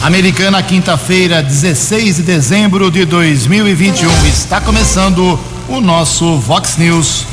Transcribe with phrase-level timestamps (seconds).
[0.00, 4.08] Americana, quinta-feira, 16 de dezembro de 2021.
[4.28, 7.26] Está começando o nosso Vox News.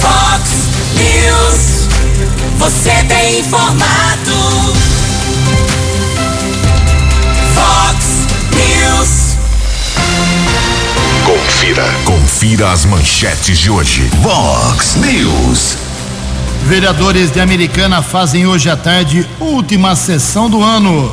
[0.00, 0.50] Vox
[0.96, 1.88] News.
[2.58, 4.74] Você tem informado.
[7.54, 8.26] Vox
[8.56, 9.36] News.
[11.24, 11.84] Confira.
[12.04, 14.10] Confira as manchetes de hoje.
[14.20, 15.89] Vox News.
[16.66, 21.10] Vereadores de Americana fazem hoje à tarde última sessão do ano.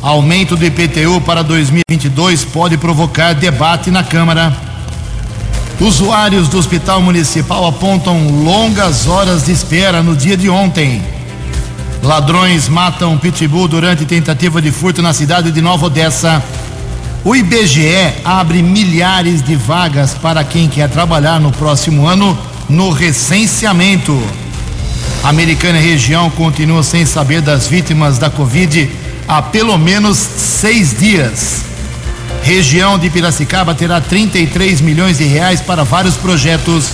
[0.00, 4.56] Aumento do IPTU para 2022 pode provocar debate na Câmara.
[5.80, 11.02] Usuários do Hospital Municipal apontam longas horas de espera no dia de ontem.
[12.02, 16.42] Ladrões matam pitbull durante tentativa de furto na cidade de Nova Odessa.
[17.24, 24.20] O IBGE abre milhares de vagas para quem quer trabalhar no próximo ano no recenseamento.
[25.24, 28.88] Americana e região continua sem saber das vítimas da Covid
[29.26, 31.62] há pelo menos seis dias.
[32.42, 36.90] Região de Piracicaba terá 33 milhões de reais para vários projetos.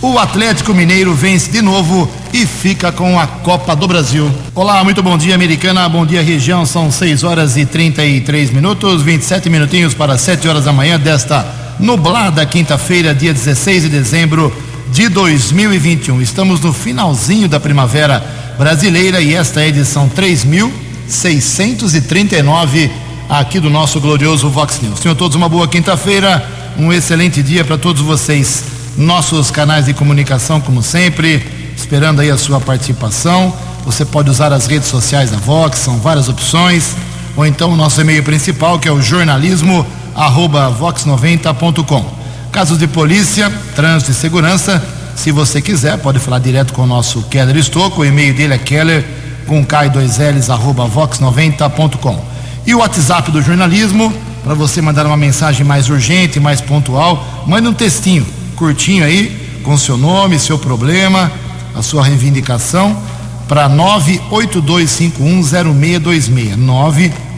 [0.00, 4.30] O Atlético Mineiro vence de novo e fica com a Copa do Brasil.
[4.54, 5.86] Olá, muito bom dia, Americana.
[5.88, 6.64] Bom dia, região.
[6.64, 11.44] São 6 horas e 33 minutos, 27 minutinhos para 7 horas da manhã desta
[11.78, 14.50] nublada quinta-feira, dia 16 de dezembro
[14.92, 16.20] de 2021.
[16.20, 18.24] Estamos no finalzinho da primavera
[18.58, 22.90] brasileira e esta é a edição 3639
[23.28, 24.98] aqui do nosso glorioso Vox News.
[25.00, 26.44] Tenham todos uma boa quinta-feira,
[26.76, 28.64] um excelente dia para todos vocês.
[28.96, 31.42] Nossos canais de comunicação, como sempre,
[31.76, 33.56] esperando aí a sua participação.
[33.84, 36.96] Você pode usar as redes sociais da Vox, são várias opções,
[37.36, 42.19] ou então o nosso e-mail principal, que é o jornalismo arroba vox90.com.
[42.52, 44.82] Casos de polícia, trânsito e segurança,
[45.14, 48.00] se você quiser, pode falar direto com o nosso Keller Estocco.
[48.00, 49.06] O e-mail dele é keller
[49.46, 52.24] com k2ls arroba vox90.com.
[52.66, 57.68] E o WhatsApp do jornalismo, para você mandar uma mensagem mais urgente, mais pontual, mande
[57.68, 58.26] um textinho
[58.56, 61.30] curtinho aí, com seu nome, seu problema,
[61.74, 63.00] a sua reivindicação,
[63.48, 66.58] para 982510626.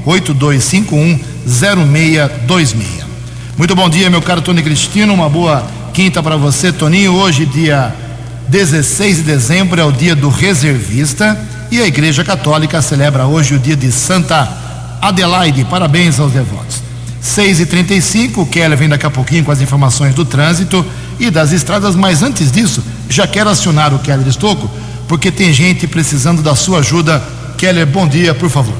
[0.07, 3.02] 982510626.
[3.55, 5.13] Muito bom dia, meu caro Tony Cristino.
[5.13, 7.13] Uma boa quinta para você, Toninho.
[7.13, 7.95] Hoje, dia
[8.49, 11.39] 16 de dezembro, é o dia do reservista
[11.71, 14.49] e a Igreja Católica celebra hoje o dia de Santa
[15.03, 15.67] Adelaide.
[15.67, 16.83] Parabéns aos devotos.
[17.21, 20.85] 6 e 35 o Keller vem daqui a pouquinho com as informações do trânsito
[21.21, 24.69] e das estradas, mas antes disso, já quero acionar o Keller Estocco,
[25.07, 27.23] porque tem gente precisando da sua ajuda.
[27.59, 28.75] Keller, bom dia, por favor.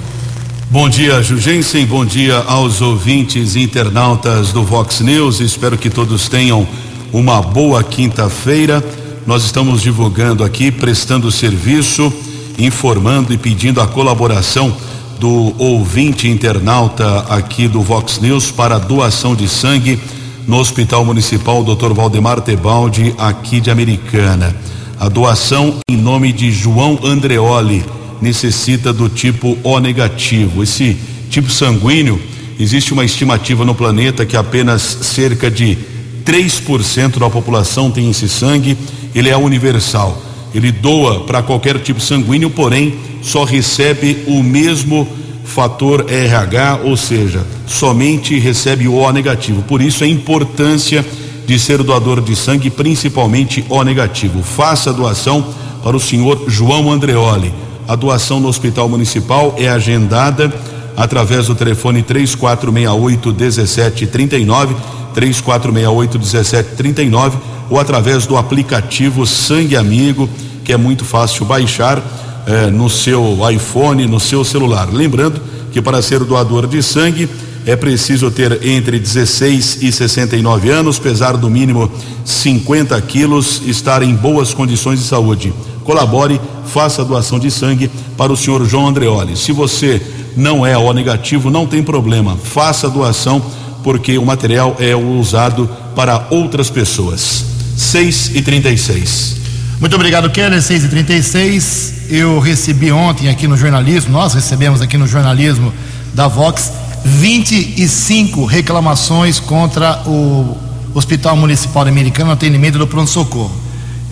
[0.73, 1.85] Bom dia, Jugensen.
[1.85, 5.39] Bom dia aos ouvintes internautas do Vox News.
[5.39, 6.67] Espero que todos tenham
[7.13, 8.83] uma boa quinta-feira.
[9.27, 12.11] Nós estamos divulgando aqui, prestando serviço,
[12.59, 14.75] informando e pedindo a colaboração
[15.21, 20.01] do ouvinte internauta aqui do Vox News para doação de sangue
[20.47, 21.93] no Hospital Municipal Dr.
[21.93, 24.57] Valdemar Tebaldi, aqui de Americana.
[24.99, 27.85] A doação em nome de João Andreoli
[28.23, 30.63] necessita do tipo O negativo.
[30.63, 30.97] Esse
[31.29, 32.19] tipo sanguíneo,
[32.59, 35.77] existe uma estimativa no planeta que apenas cerca de
[36.25, 38.79] 3% da população tem esse sangue,
[39.15, 40.23] ele é universal.
[40.55, 45.09] Ele doa para qualquer tipo sanguíneo, porém só recebe o mesmo
[45.45, 49.63] fator RH, ou seja, somente recebe o O negativo.
[49.63, 51.05] Por isso a importância
[51.45, 54.43] de ser doador de sangue, principalmente O negativo.
[54.43, 55.45] Faça a doação
[55.83, 57.53] para o senhor João Andreoli.
[57.93, 60.51] A doação no Hospital Municipal é agendada
[60.97, 64.75] através do telefone 3468 1739,
[65.13, 67.39] 3468 1739
[67.69, 70.27] ou através do aplicativo Sangue Amigo,
[70.65, 72.03] que é muito fácil baixar
[72.47, 74.89] eh, no seu iPhone, no seu celular.
[74.91, 75.39] Lembrando
[75.71, 77.29] que para ser doador de sangue
[77.67, 81.93] é preciso ter entre 16 e 69 anos, pesar do mínimo
[82.25, 85.53] 50 quilos, estar em boas condições de saúde.
[85.85, 89.37] Colabore, faça a doação de sangue para o senhor João Andreoli.
[89.37, 90.01] Se você
[90.37, 93.43] não é O negativo, não tem problema, faça a doação,
[93.83, 97.45] porque o material é usado para outras pessoas.
[97.77, 99.37] 6 e 36.
[99.81, 100.63] Muito obrigado, Keller.
[100.63, 105.73] 6 e 36 Eu recebi ontem aqui no jornalismo, nós recebemos aqui no jornalismo
[106.15, 106.71] da Vox
[107.05, 110.57] 25 reclamações contra o
[110.95, 113.53] Hospital Municipal Americano no atendimento do pronto-socorro.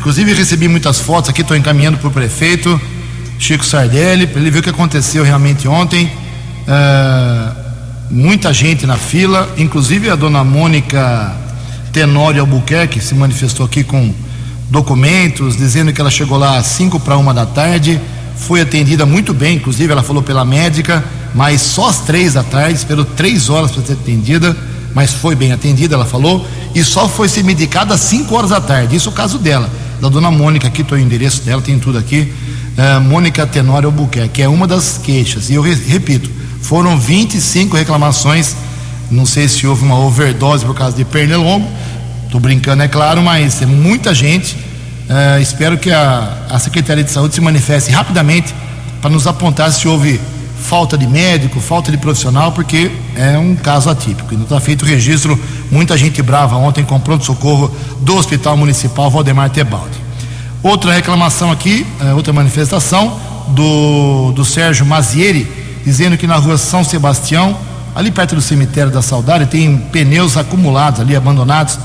[0.01, 2.81] Inclusive recebi muitas fotos aqui, estou encaminhando para o prefeito
[3.39, 6.11] Chico Sardelli, para ele ver o que aconteceu realmente ontem.
[6.67, 7.55] Uh,
[8.11, 11.37] muita gente na fila, inclusive a dona Mônica
[11.93, 14.11] Tenório Albuquerque se manifestou aqui com
[14.71, 18.01] documentos dizendo que ela chegou lá às 5 para uma da tarde,
[18.37, 21.05] foi atendida muito bem, inclusive ela falou pela médica,
[21.35, 24.57] mas só às três da tarde, esperou três horas para ser atendida,
[24.95, 28.63] mas foi bem atendida, ela falou, e só foi ser medicada às 5 horas da
[28.63, 28.97] tarde.
[28.97, 29.69] Isso é o caso dela,
[30.01, 32.33] da dona Mônica, aqui estou o endereço dela, tem tudo aqui.
[32.77, 35.51] Uh, Mônica Tenório Albuquerque, que é uma das queixas.
[35.51, 36.31] E eu re repito,
[36.63, 38.57] foram 25 reclamações.
[39.11, 41.69] Não sei se houve uma overdose por causa de pernilongo.
[42.25, 44.55] Estou brincando, é claro, mas é muita gente.
[44.55, 48.55] Uh, espero que a, a Secretaria de Saúde se manifeste rapidamente
[49.03, 50.21] para nos apontar se houve
[50.61, 54.35] falta de médico, falta de profissional, porque é um caso atípico.
[54.35, 55.39] Não está feito registro,
[55.71, 59.99] muita gente brava ontem com pronto-socorro do Hospital Municipal Valdemar Tebaldi.
[60.63, 63.19] Outra reclamação aqui, é, outra manifestação
[63.49, 65.51] do, do Sérgio Mazieri,
[65.85, 67.57] dizendo que na rua São Sebastião,
[67.95, 71.79] ali perto do cemitério da Saudade, tem pneus acumulados ali, abandonados.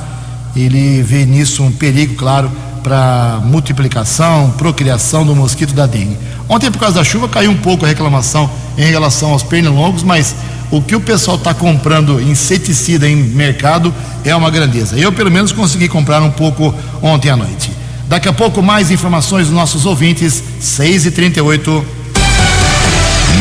[0.56, 2.51] Ele vê nisso um perigo, claro,
[2.83, 6.18] para multiplicação, procriação do mosquito da dengue.
[6.47, 10.36] Ontem, por causa da chuva, caiu um pouco a reclamação em relação aos pernilongos, mas
[10.71, 13.94] o que o pessoal está comprando inseticida em mercado
[14.24, 14.97] é uma grandeza.
[14.97, 17.71] Eu, pelo menos, consegui comprar um pouco ontem à noite.
[18.07, 21.86] Daqui a pouco, mais informações dos nossos ouvintes, 6 e 38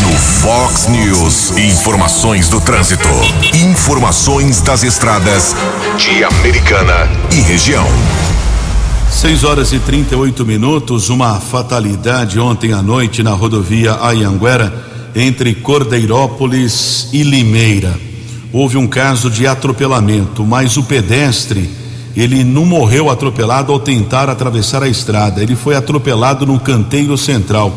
[0.01, 3.09] No Fox News, informações do trânsito.
[3.53, 5.55] Informações das estradas
[5.99, 7.87] de Americana e região.
[9.15, 14.75] 6 horas e 38 minutos, uma fatalidade ontem à noite na rodovia Ayanguera,
[15.15, 17.95] entre Cordeirópolis e Limeira.
[18.53, 21.71] Houve um caso de atropelamento, mas o pedestre,
[22.17, 27.73] ele não morreu atropelado ao tentar atravessar a estrada, ele foi atropelado no canteiro central.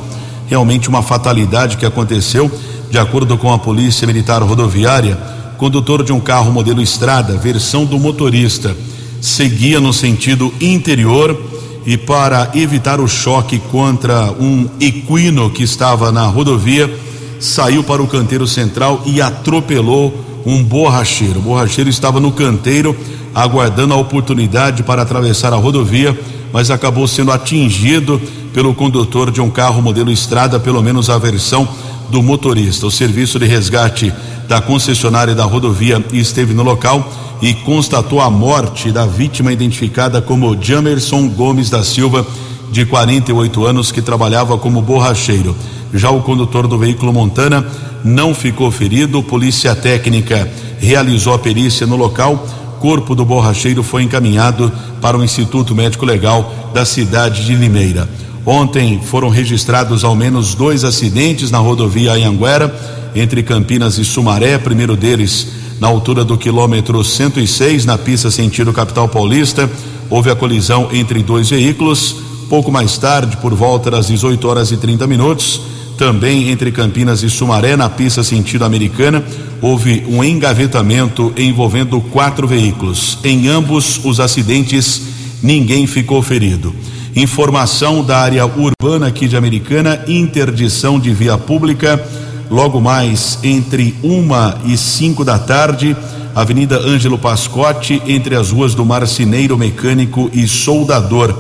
[0.48, 2.52] Realmente uma fatalidade que aconteceu,
[2.90, 5.16] de acordo com a Polícia Militar Rodoviária,
[5.58, 8.76] condutor de um carro modelo Estrada, versão do motorista
[9.22, 11.40] seguia no sentido interior
[11.86, 16.94] e para evitar o choque contra um equino que estava na rodovia,
[17.40, 20.14] saiu para o canteiro central e atropelou
[20.46, 21.40] um borracheiro.
[21.40, 22.96] O borracheiro estava no canteiro
[23.34, 26.18] aguardando a oportunidade para atravessar a rodovia,
[26.52, 28.20] mas acabou sendo atingido
[28.54, 31.68] pelo condutor de um carro modelo Estrada, pelo menos a versão
[32.10, 32.88] do motorista.
[32.88, 34.12] O serviço de resgate
[34.48, 40.56] da concessionária da rodovia esteve no local e constatou a morte da vítima identificada como
[40.62, 42.26] Jamerson Gomes da Silva,
[42.72, 45.56] de 48 anos, que trabalhava como borracheiro.
[45.94, 47.66] Já o condutor do veículo Montana
[48.04, 49.24] não ficou ferido.
[49.24, 52.46] Polícia técnica realizou a perícia no local.
[52.80, 58.08] Corpo do borracheiro foi encaminhado para o Instituto Médico Legal da cidade de Limeira.
[58.46, 62.74] Ontem foram registrados ao menos dois acidentes na rodovia Anhanguera,
[63.16, 64.58] entre Campinas e Sumaré.
[64.58, 69.70] Primeiro deles na altura do quilômetro 106, na pista sentido capital paulista.
[70.10, 72.16] Houve a colisão entre dois veículos.
[72.50, 75.62] Pouco mais tarde, por volta das 18 horas e 30 minutos,
[75.98, 79.24] também entre Campinas e Sumaré, na pista sentido americana,
[79.62, 83.18] houve um engavetamento envolvendo quatro veículos.
[83.24, 85.02] Em ambos os acidentes,
[85.42, 86.74] ninguém ficou ferido.
[87.16, 92.00] Informação da área urbana aqui de Americana: interdição de via pública
[92.50, 95.96] logo mais entre uma e cinco da tarde,
[96.36, 101.36] Avenida Ângelo Pascotti, entre as ruas do Marceneiro Mecânico e Soldador.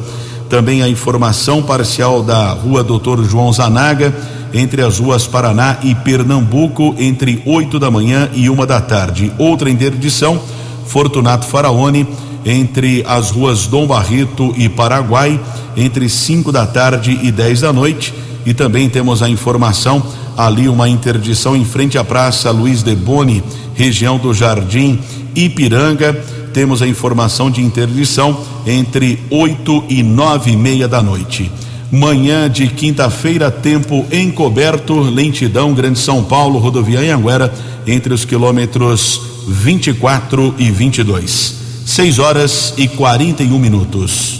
[0.50, 4.13] Também a informação parcial da Rua Doutor João Zanaga,
[4.54, 9.31] entre as ruas Paraná e Pernambuco, entre 8 da manhã e uma da tarde.
[9.37, 10.42] Outra interdição,
[10.85, 12.07] Fortunato Faraone,
[12.45, 15.40] entre as ruas Dom Barreto e Paraguai,
[15.76, 18.14] entre 5 da tarde e 10 da noite.
[18.45, 20.02] E também temos a informação
[20.37, 24.99] ali uma interdição em frente à Praça Luiz de Boni, região do Jardim
[25.35, 26.13] Ipiranga.
[26.53, 31.51] Temos a informação de interdição entre 8 e nove e meia da noite.
[31.91, 37.51] Manhã de quinta-feira, tempo encoberto, lentidão, Grande São Paulo, rodovia Anhanguera,
[37.87, 41.56] entre os quilômetros 24 e 22.
[41.85, 44.37] 6 horas e 41 minutos.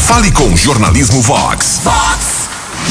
[0.00, 1.80] Fale com Jornalismo Vox.
[1.82, 2.23] Fox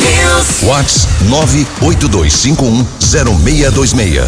[0.04, 0.64] News.
[0.64, 4.28] Whats 982510626.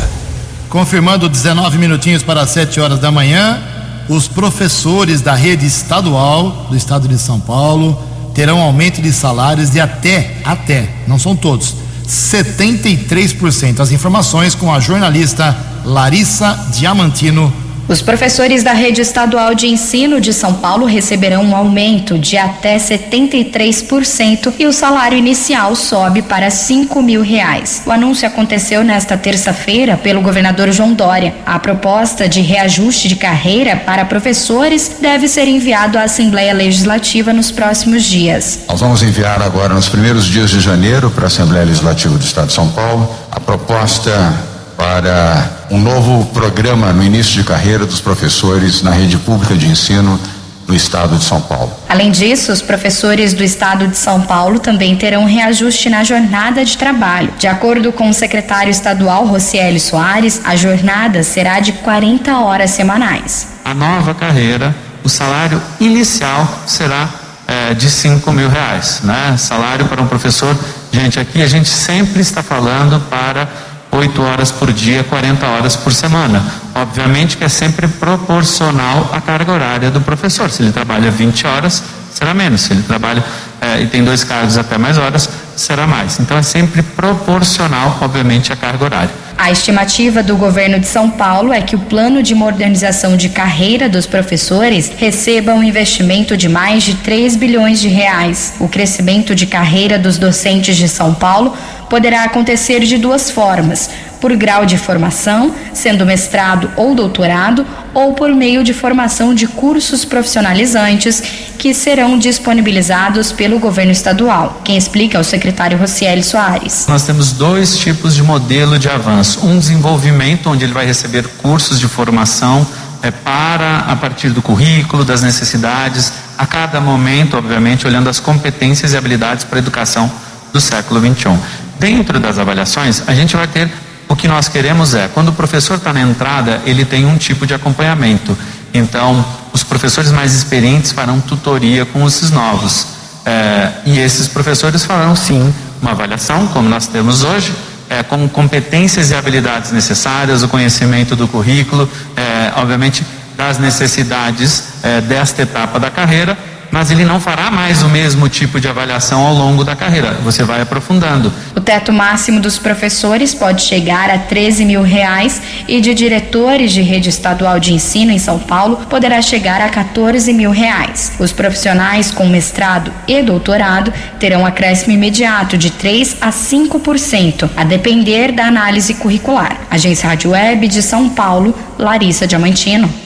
[0.70, 3.62] Confirmando 19 minutinhos para 7 horas da manhã,
[4.10, 7.98] os professores da rede estadual do estado de São Paulo
[8.34, 11.76] terão aumento de salários de até, até, não são todos,
[12.08, 13.80] 73%.
[13.80, 20.34] As informações com a jornalista Larissa Diamantino Os professores da rede estadual de ensino de
[20.34, 27.00] São Paulo receberão um aumento de até 73% e o salário inicial sobe para 5
[27.04, 27.84] mil reais.
[27.86, 31.36] O anúncio aconteceu nesta terça-feira pelo governador João Dória.
[31.46, 37.52] A proposta de reajuste de carreira para professores deve ser enviado à Assembleia Legislativa nos
[37.52, 38.62] próximos dias.
[38.68, 42.48] Nós vamos enviar agora nos primeiros dias de janeiro para a Assembleia Legislativa do Estado
[42.48, 44.34] de São Paulo a proposta
[44.76, 50.20] para um novo programa no início de carreira dos professores na rede pública de ensino
[50.68, 51.72] no estado de São Paulo.
[51.88, 56.78] Além disso, os professores do estado de São Paulo também terão reajuste na jornada de
[56.78, 57.32] trabalho.
[57.38, 63.50] De acordo com o secretário estadual Rocieli Soares, a jornada será de 40 horas semanais.
[63.64, 67.10] A nova carreira, o salário inicial será
[67.48, 69.36] é, de 5 mil reais, né?
[69.38, 70.58] Salário para um professor.
[70.92, 73.48] Gente, aqui a gente sempre está falando para
[73.96, 76.44] 8 horas por dia, 40 horas por semana.
[76.74, 80.50] Obviamente que é sempre proporcional à carga horária do professor.
[80.50, 82.62] Se ele trabalha 20 horas, será menos.
[82.62, 83.24] Se ele trabalha
[83.62, 86.20] é, e tem dois cargos até mais horas, será mais.
[86.20, 89.26] Então é sempre proporcional, obviamente, à carga horária.
[89.38, 93.90] A estimativa do governo de São Paulo é que o plano de modernização de carreira
[93.90, 98.54] dos professores receba um investimento de mais de 3 bilhões de reais.
[98.60, 101.54] O crescimento de carreira dos docentes de São Paulo
[101.90, 103.90] poderá acontecer de duas formas:
[104.20, 110.04] por grau de formação, sendo mestrado ou doutorado, ou por meio de formação de cursos
[110.04, 111.22] profissionalizantes
[111.58, 114.62] que serão disponibilizados pelo governo estadual.
[114.64, 116.86] Quem explica é o secretário Rocieli Soares.
[116.88, 121.80] Nós temos dois tipos de modelo de avanço: um desenvolvimento, onde ele vai receber cursos
[121.80, 122.66] de formação
[123.02, 128.94] é, para, a partir do currículo, das necessidades, a cada momento, obviamente, olhando as competências
[128.94, 130.12] e habilidades para a educação
[130.52, 131.38] do século XXI.
[131.86, 133.70] Dentro das avaliações, a gente vai ter
[134.10, 137.46] o que nós queremos é, quando o professor está na entrada, ele tem um tipo
[137.46, 138.36] de acompanhamento.
[138.74, 139.24] Então,
[139.54, 142.88] os professores mais experientes farão tutoria com esses novos.
[143.24, 147.54] É, e esses professores farão sim uma avaliação, como nós temos hoje,
[147.88, 151.88] é, com competências e habilidades necessárias, o conhecimento do currículo,
[152.18, 153.06] é, obviamente
[153.38, 154.64] das necessidades
[155.08, 156.36] desta etapa da carreira
[156.76, 160.16] mas ele não fará mais o mesmo tipo de avaliação ao longo da carreira.
[160.26, 161.32] Você vai aprofundando.
[161.56, 166.82] O teto máximo dos professores pode chegar a 13 mil reais e de diretores de
[166.82, 171.14] rede estadual de ensino em São Paulo poderá chegar a 14 mil reais.
[171.18, 178.34] Os profissionais com mestrado e doutorado terão acréscimo imediato de 3 a 5%, a depender
[178.34, 179.62] da análise curricular.
[179.72, 183.05] Agência Rádio Web de São Paulo, Larissa Diamantino.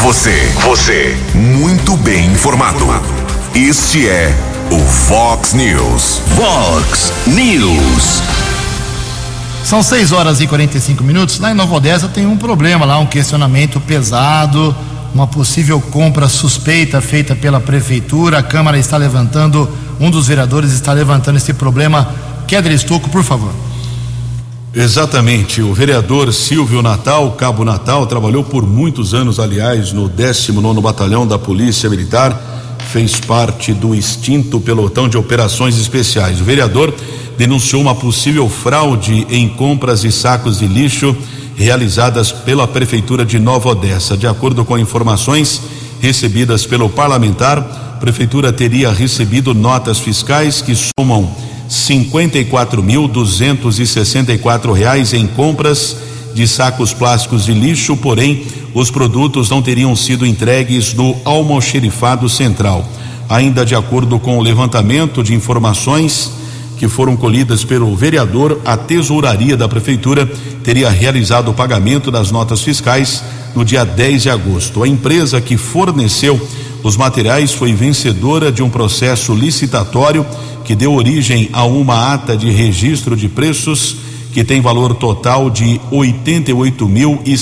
[0.00, 0.30] Você,
[0.62, 2.86] você, muito bem informado.
[3.52, 4.32] Este é
[4.70, 6.22] o Fox News.
[6.36, 8.22] Fox News.
[9.64, 11.40] São 6 horas e 45 minutos.
[11.40, 14.74] Lá em Nova Odessa tem um problema lá, um questionamento pesado,
[15.12, 18.38] uma possível compra suspeita feita pela prefeitura.
[18.38, 22.14] A Câmara está levantando, um dos vereadores está levantando esse problema.
[22.46, 23.52] Kedra Estocco, por favor.
[24.74, 25.62] Exatamente.
[25.62, 31.38] O vereador Silvio Natal, Cabo Natal, trabalhou por muitos anos, aliás, no 19 Batalhão da
[31.38, 36.40] Polícia Militar, fez parte do extinto pelotão de operações especiais.
[36.40, 36.94] O vereador
[37.36, 41.16] denunciou uma possível fraude em compras de sacos de lixo
[41.56, 44.16] realizadas pela Prefeitura de Nova Odessa.
[44.16, 45.60] De acordo com informações
[46.00, 51.34] recebidas pelo parlamentar, a Prefeitura teria recebido notas fiscais que somam
[51.68, 52.38] cinquenta
[52.82, 55.96] mil duzentos e sessenta e quatro reais em compras
[56.34, 62.88] de sacos plásticos de lixo, porém os produtos não teriam sido entregues no almoxerifado central.
[63.28, 66.32] Ainda de acordo com o levantamento de informações
[66.78, 70.30] que foram colhidas pelo vereador, a tesouraria da prefeitura
[70.62, 73.22] teria realizado o pagamento das notas fiscais
[73.54, 74.82] no dia 10 de agosto.
[74.82, 76.40] A empresa que forneceu
[76.82, 80.24] os materiais foi vencedora de um processo licitatório
[80.68, 83.96] que deu origem a uma ata de registro de preços
[84.34, 85.80] que tem valor total de
[87.24, 87.38] e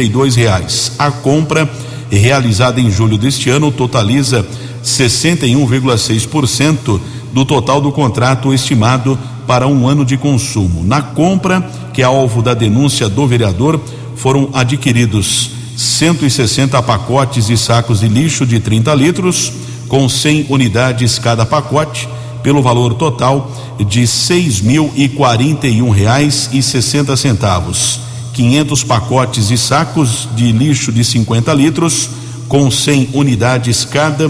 [0.00, 0.92] e dois reais.
[0.96, 1.68] A compra
[2.08, 4.46] realizada em julho deste ano totaliza
[4.84, 7.00] 61,6%
[7.32, 10.84] do total do contrato estimado para um ano de consumo.
[10.84, 13.80] Na compra, que é alvo da denúncia do vereador,
[14.14, 19.52] foram adquiridos 160 pacotes de sacos de lixo de 30 litros,
[19.88, 22.08] com 100 unidades cada pacote
[22.42, 28.00] pelo valor total de seis mil e quarenta e um reais e sessenta centavos.
[28.32, 32.08] 500 pacotes de sacos de lixo de 50 litros
[32.48, 34.28] com 100 unidades cada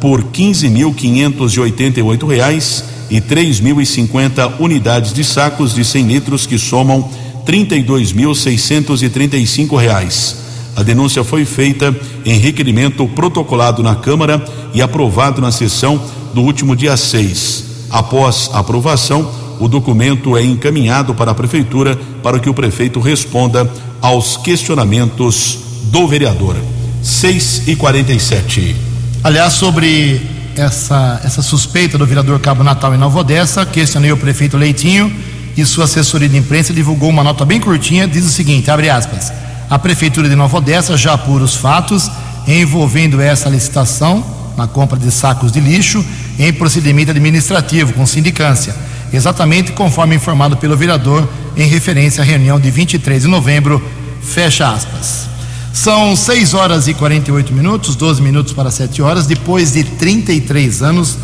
[0.00, 5.12] por quinze mil quinhentos e oitenta e oito reais e três mil e cinquenta unidades
[5.12, 7.08] de sacos de 100 litros que somam
[7.44, 10.36] trinta e dois mil seiscentos e trinta e cinco reais.
[10.76, 16.00] A denúncia foi feita em requerimento protocolado na Câmara e aprovado na sessão
[16.34, 17.64] do último dia 6.
[17.90, 19.30] Após aprovação,
[19.60, 23.68] o documento é encaminhado para a Prefeitura para que o prefeito responda
[24.00, 26.56] aos questionamentos do vereador.
[27.02, 28.76] 6 e 47.
[29.24, 30.20] Aliás, sobre
[30.56, 35.12] essa, essa suspeita do vereador Cabo Natal em Nova Odessa, questionei o prefeito Leitinho
[35.56, 39.32] e sua assessoria de imprensa divulgou uma nota bem curtinha, diz o seguinte, abre aspas,
[39.68, 42.10] a prefeitura de Nova Odessa já apura os fatos
[42.46, 44.24] envolvendo essa licitação
[44.58, 46.04] na compra de sacos de lixo
[46.38, 48.74] em procedimento administrativo com sindicância,
[49.12, 53.82] exatamente conforme informado pelo vereador em referência à reunião de 23 de novembro,
[54.20, 55.28] fecha aspas.
[55.72, 59.28] São 6 horas e 48 minutos, 12 minutos para 7 horas.
[59.28, 61.16] Depois de 33 anos,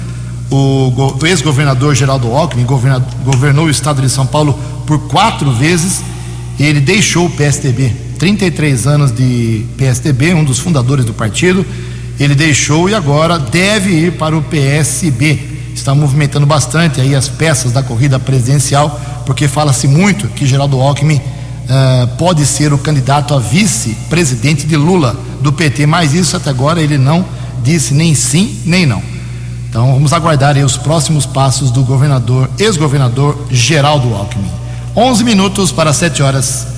[0.48, 0.92] o,
[1.24, 6.02] ex-governador Geraldo Alckmin governou o estado de São Paulo por quatro vezes.
[6.58, 11.66] Ele deixou o PSDB, 33 anos de PSDB, um dos fundadores do partido.
[12.18, 15.54] Ele deixou e agora deve ir para o PSB.
[15.74, 21.16] Está movimentando bastante aí as peças da corrida presidencial, porque fala-se muito que Geraldo Alckmin
[21.16, 26.80] uh, pode ser o candidato a vice-presidente de Lula do PT, mas isso até agora
[26.80, 27.24] ele não
[27.62, 29.02] disse nem sim nem não.
[29.68, 34.48] Então vamos aguardar os próximos passos do governador, ex-governador Geraldo Alckmin.
[34.94, 36.68] 11 minutos para 7 horas.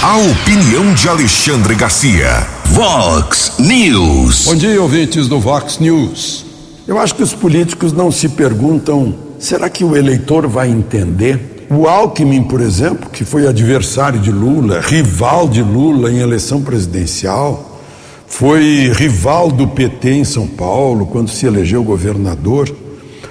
[0.00, 2.46] A opinião de Alexandre Garcia.
[2.66, 4.44] Vox News.
[4.44, 6.46] Bom dia, ouvintes do Vox News.
[6.86, 11.66] Eu acho que os políticos não se perguntam: será que o eleitor vai entender?
[11.68, 17.82] O Alckmin, por exemplo, que foi adversário de Lula, rival de Lula em eleição presidencial,
[18.28, 22.72] foi rival do PT em São Paulo quando se elegeu governador,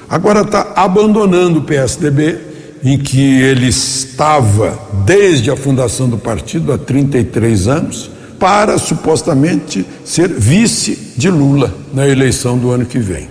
[0.09, 2.46] agora está abandonando o PSDB,
[2.83, 10.29] em que ele estava desde a fundação do partido há 33 anos, para supostamente ser
[10.29, 13.27] vice de Lula na eleição do ano que vem.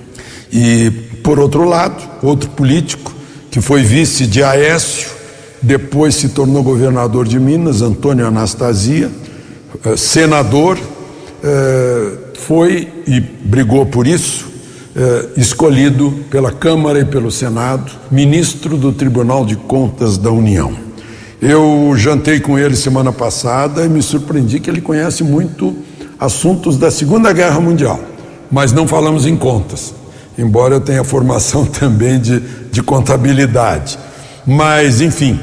[0.52, 0.90] E,
[1.22, 3.14] por outro lado, outro político
[3.50, 5.08] que foi vice de Aécio,
[5.62, 9.10] depois se tornou governador de Minas, Antônio Anastasia,
[9.84, 10.78] eh, senador,
[11.42, 14.46] eh, foi e brigou por isso,
[14.96, 20.72] eh, escolhido pela Câmara e pelo Senado, ministro do Tribunal de Contas da União.
[21.40, 25.76] Eu jantei com ele semana passada e me surpreendi que ele conhece muito
[26.18, 28.00] assuntos da Segunda Guerra Mundial,
[28.50, 29.94] mas não falamos em contas
[30.38, 32.40] embora eu tenha formação também de,
[32.70, 33.98] de contabilidade.
[34.46, 35.38] Mas, enfim,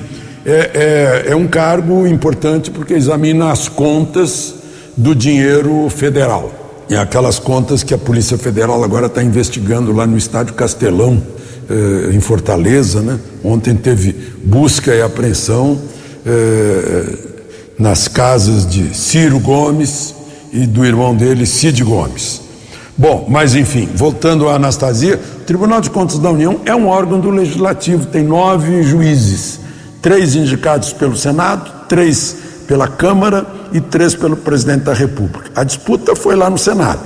[0.45, 4.56] é, é, é um cargo importante porque examina as contas
[4.95, 6.62] do dinheiro federal.
[6.93, 11.19] E aquelas contas que a Polícia Federal agora está investigando lá no Estádio Castelão,
[11.67, 13.01] eh, em Fortaleza.
[13.01, 13.19] Né?
[13.43, 15.82] Ontem teve busca e apreensão
[16.23, 17.17] eh,
[17.79, 20.13] nas casas de Ciro Gomes
[20.51, 22.41] e do irmão dele, Cid Gomes.
[22.95, 27.19] Bom, mas enfim, voltando à Anastasia, o Tribunal de Contas da União é um órgão
[27.19, 29.60] do Legislativo, tem nove juízes,
[29.99, 35.49] três indicados pelo Senado, três pela Câmara e três pelo presidente da República.
[35.55, 37.01] A disputa foi lá no Senado,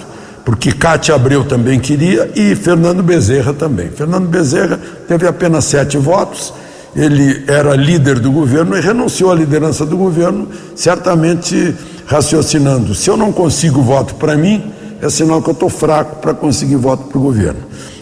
[0.46, 3.90] porque Cátia Abreu também queria e Fernando Bezerra também.
[3.90, 6.54] Fernando Bezerra teve apenas sete votos,
[6.96, 11.76] ele era líder do governo e renunciou à liderança do governo, certamente
[12.06, 16.34] raciocinando: se eu não consigo voto para mim é sinal que eu estou fraco para
[16.34, 17.62] conseguir voto para o governo.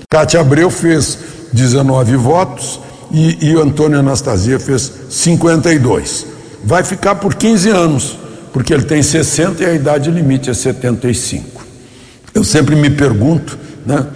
[0.09, 1.17] Cátia Abreu fez
[1.51, 2.79] 19 votos
[3.11, 6.25] e, e Antônio Anastasia fez 52.
[6.63, 8.17] Vai ficar por 15 anos,
[8.55, 11.61] porque ele tem 60 e a idade limite é 75.
[12.33, 14.07] Eu sempre me pergunto, né?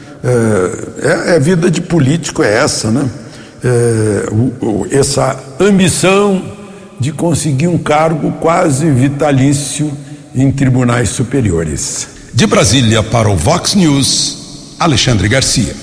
[1.04, 3.06] É, é vida de político é essa, né?
[3.62, 6.42] É, o, o, essa ambição
[6.98, 9.92] de conseguir um cargo quase vitalício
[10.34, 12.08] em tribunais superiores.
[12.34, 15.76] De Brasília para o Vox News, Alexandre Garcia.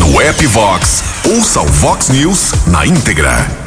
[0.00, 3.65] No app Vox, ouça o Vox News na íntegra.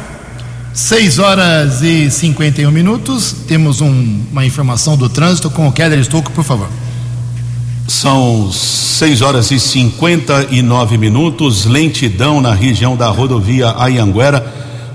[0.72, 3.34] 6 horas e 51 minutos.
[3.46, 6.68] Temos um, uma informação do trânsito com o Keller Estouco, por favor.
[7.88, 11.64] São 6 horas e 59 minutos.
[11.64, 14.46] Lentidão na região da rodovia Ayanguera,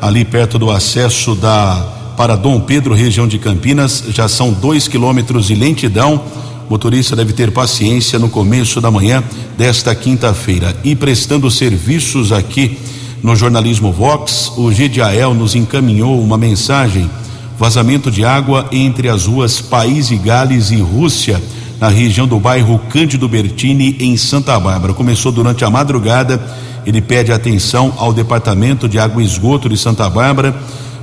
[0.02, 4.04] ali perto do acesso da para Dom Pedro, região de Campinas.
[4.10, 6.24] Já são dois quilômetros de lentidão
[6.70, 9.24] motorista deve ter paciência no começo da manhã
[9.58, 10.76] desta quinta-feira.
[10.84, 12.78] E prestando serviços aqui
[13.26, 17.10] no jornalismo Vox, o GDAEL nos encaminhou uma mensagem:
[17.58, 21.42] vazamento de água entre as ruas País e Gales e Rússia,
[21.80, 24.94] na região do bairro Cândido Bertini, em Santa Bárbara.
[24.94, 26.40] Começou durante a madrugada.
[26.86, 30.56] Ele pede atenção ao Departamento de Água e Esgoto de Santa Bárbara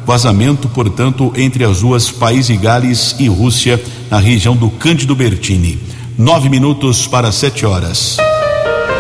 [0.07, 5.79] Vazamento, portanto, entre as ruas País de Gales e Rússia, na região do Cândido Bertini.
[6.19, 8.17] Nove minutos para sete horas.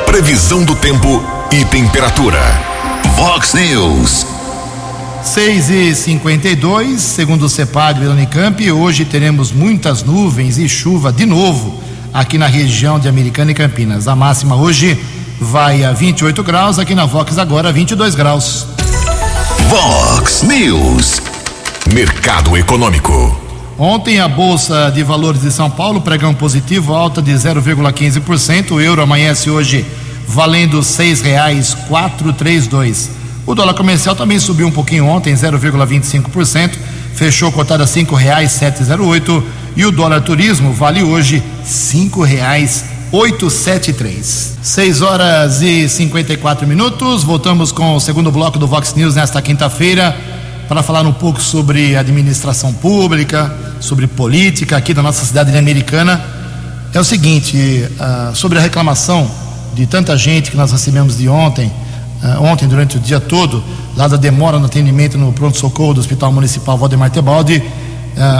[0.06, 2.71] Previsão do tempo e temperatura.
[3.16, 4.26] Vox News.
[5.22, 11.24] 6 e 52 segundo o CEPAG da Unicamp, hoje teremos muitas nuvens e chuva de
[11.24, 11.80] novo
[12.12, 14.08] aqui na região de Americana e Campinas.
[14.08, 14.98] A máxima hoje
[15.40, 18.66] vai a 28 graus, aqui na Vox agora 22 graus.
[19.68, 21.20] Vox News.
[21.92, 23.40] Mercado Econômico.
[23.78, 28.72] Ontem a Bolsa de Valores de São Paulo pregão positivo, alta de 0,15%.
[28.72, 29.84] O euro amanhece hoje
[30.32, 33.10] valendo R$ 6,432.
[33.44, 36.78] O dólar comercial também subiu um pouquinho ontem, 0,25%,
[37.14, 37.86] fechou cotado a
[38.82, 39.44] zero oito
[39.76, 41.42] e o dólar turismo vale hoje
[43.50, 44.56] sete três.
[44.62, 47.22] Seis horas e 54 minutos.
[47.22, 50.16] Voltamos com o segundo bloco do Vox News nesta quinta-feira
[50.66, 56.24] para falar um pouco sobre administração pública, sobre política aqui da nossa cidade americana.
[56.94, 59.30] É o seguinte, uh, sobre a reclamação
[59.72, 61.70] de tanta gente que nós recebemos de ontem
[62.22, 63.62] uh, ontem durante o dia todo,
[63.96, 67.56] lá da demora no atendimento no pronto-socorro do Hospital Municipal Valdemar Tebaldi.
[67.56, 67.64] Uh,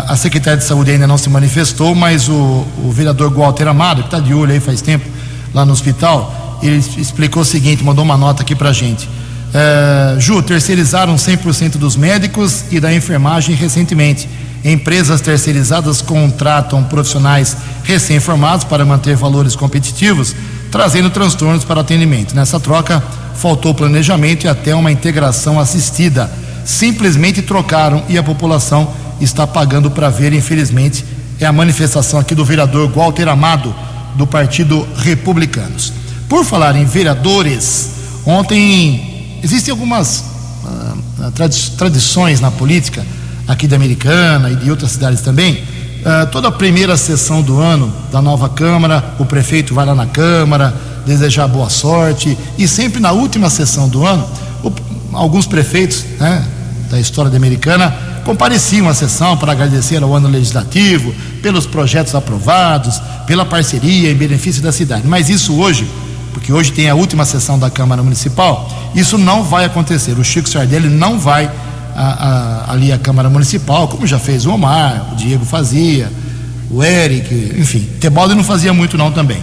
[0.08, 4.08] a Secretaria de Saúde ainda não se manifestou, mas o, o vereador Walter Amado, que
[4.08, 5.04] está de olho aí faz tempo
[5.52, 9.06] lá no hospital, ele explicou o seguinte, mandou uma nota aqui para gente.
[9.06, 14.28] Uh, Ju, terceirizaram 100% dos médicos e da enfermagem recentemente.
[14.64, 20.36] Empresas terceirizadas contratam profissionais recém-formados para manter valores competitivos,
[20.72, 22.34] trazendo transtornos para atendimento.
[22.34, 23.00] Nessa troca,
[23.36, 26.32] faltou planejamento e até uma integração assistida.
[26.64, 31.04] Simplesmente trocaram e a população está pagando para ver, infelizmente.
[31.38, 33.74] É a manifestação aqui do vereador Walter Amado,
[34.16, 35.92] do Partido Republicanos.
[36.28, 37.90] Por falar em vereadores,
[38.24, 40.24] ontem existem algumas
[40.64, 41.30] uh,
[41.76, 43.04] tradições na política
[43.46, 45.62] aqui da Americana e de outras cidades também.
[46.02, 50.06] Uh, toda a primeira sessão do ano da nova Câmara, o prefeito vai lá na
[50.06, 50.74] Câmara,
[51.06, 52.36] desejar boa sorte.
[52.58, 54.28] E sempre na última sessão do ano,
[54.64, 54.72] o,
[55.12, 56.44] alguns prefeitos né,
[56.90, 63.00] da história da Americana compareciam à sessão para agradecer ao ano legislativo, pelos projetos aprovados,
[63.26, 65.06] pela parceria em benefício da cidade.
[65.06, 65.88] Mas isso hoje,
[66.32, 70.18] porque hoje tem a última sessão da Câmara Municipal, isso não vai acontecer.
[70.18, 71.48] O Chico Sardelli não vai
[71.94, 76.10] a, a, ali à Câmara Municipal, como já fez o Omar, o Diego fazia,
[76.70, 79.42] o Eric, enfim, Tebaldi não fazia muito não também.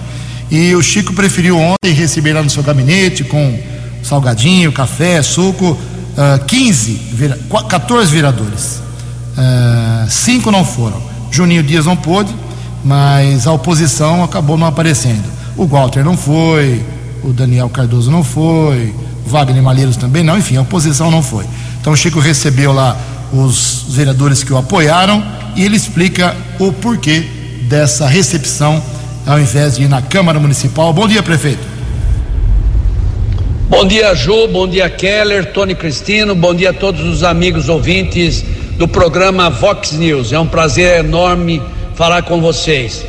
[0.50, 3.60] E o Chico preferiu ontem receber lá no seu gabinete com
[4.02, 8.82] salgadinho, café, suco, uh, 15, vira, 14 vereadores.
[9.38, 11.02] Uh, cinco não foram.
[11.32, 12.34] Juninho Dias não pôde,
[12.84, 15.24] mas a oposição acabou não aparecendo.
[15.56, 16.84] O Walter não foi,
[17.24, 18.94] o Daniel Cardoso não foi,
[19.26, 21.46] Wagner Malheiros também não, enfim, a oposição não foi.
[21.80, 22.98] Então Chico recebeu lá
[23.32, 25.24] os vereadores que o apoiaram
[25.56, 27.26] e ele explica o porquê
[27.64, 28.82] dessa recepção
[29.26, 30.92] ao invés de ir na Câmara Municipal.
[30.92, 31.80] Bom dia, prefeito.
[33.70, 38.44] Bom dia, Ju, bom dia, Keller, Tony Cristino, bom dia a todos os amigos ouvintes
[38.78, 40.34] do programa Vox News.
[40.34, 41.62] É um prazer enorme
[41.94, 43.06] falar com vocês.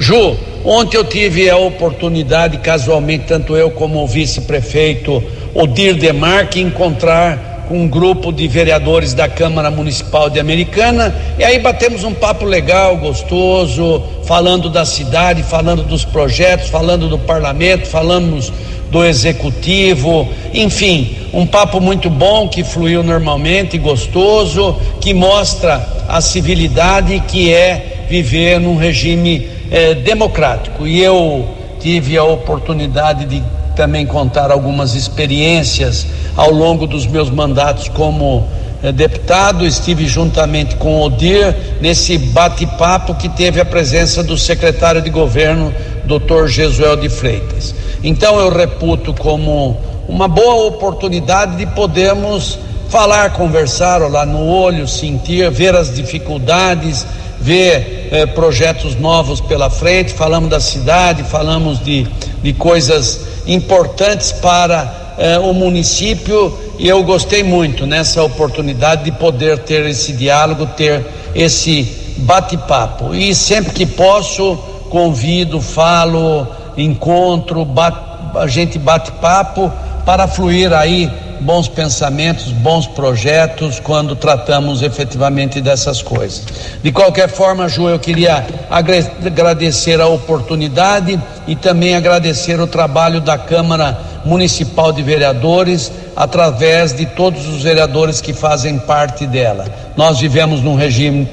[0.00, 5.22] Ju, ontem eu tive a oportunidade, casualmente, tanto eu como o vice-prefeito
[5.54, 11.58] Odir Demarque, encontrar com um grupo de vereadores da Câmara Municipal de Americana, e aí
[11.58, 18.50] batemos um papo legal, gostoso, falando da cidade, falando dos projetos, falando do parlamento, falamos
[18.90, 27.22] do executivo, enfim, um papo muito bom que fluiu normalmente, gostoso, que mostra a civilidade
[27.28, 30.86] que é viver num regime eh, democrático.
[30.86, 31.46] E eu
[31.78, 33.42] tive a oportunidade de
[33.78, 36.04] também contar algumas experiências
[36.36, 38.44] ao longo dos meus mandatos como
[38.82, 39.64] eh, deputado.
[39.64, 45.72] Estive juntamente com o Odir nesse bate-papo que teve a presença do secretário de governo,
[46.04, 46.48] Dr.
[46.48, 47.72] Jesuel de Freitas.
[48.02, 49.76] Então eu reputo como
[50.08, 57.06] uma boa oportunidade de podermos falar, conversar, olhar no olho, sentir, ver as dificuldades,
[57.40, 60.12] ver eh, projetos novos pela frente.
[60.12, 62.06] Falamos da cidade, falamos de,
[62.42, 69.58] de coisas importantes para eh, o município e eu gostei muito nessa oportunidade de poder
[69.58, 73.14] ter esse diálogo, ter esse bate-papo.
[73.14, 74.56] E sempre que posso,
[74.88, 76.46] convido, falo,
[76.76, 77.98] encontro, bate,
[78.36, 79.72] a gente bate papo
[80.04, 86.44] para fluir aí bons pensamentos, bons projetos quando tratamos efetivamente dessas coisas.
[86.82, 93.38] De qualquer forma, Ju, eu queria agradecer a oportunidade e também agradecer o trabalho da
[93.38, 99.64] Câmara Municipal de Vereadores através de todos os vereadores que fazem parte dela.
[99.96, 101.26] Nós vivemos num regime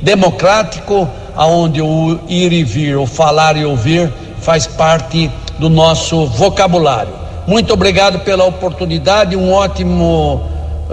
[0.00, 7.23] democrático, onde o ir e vir, o falar e ouvir faz parte do nosso vocabulário.
[7.46, 10.42] Muito obrigado pela oportunidade, um ótimo,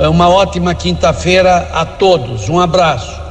[0.09, 2.49] uma ótima quinta-feira a todos.
[2.49, 3.21] Um abraço.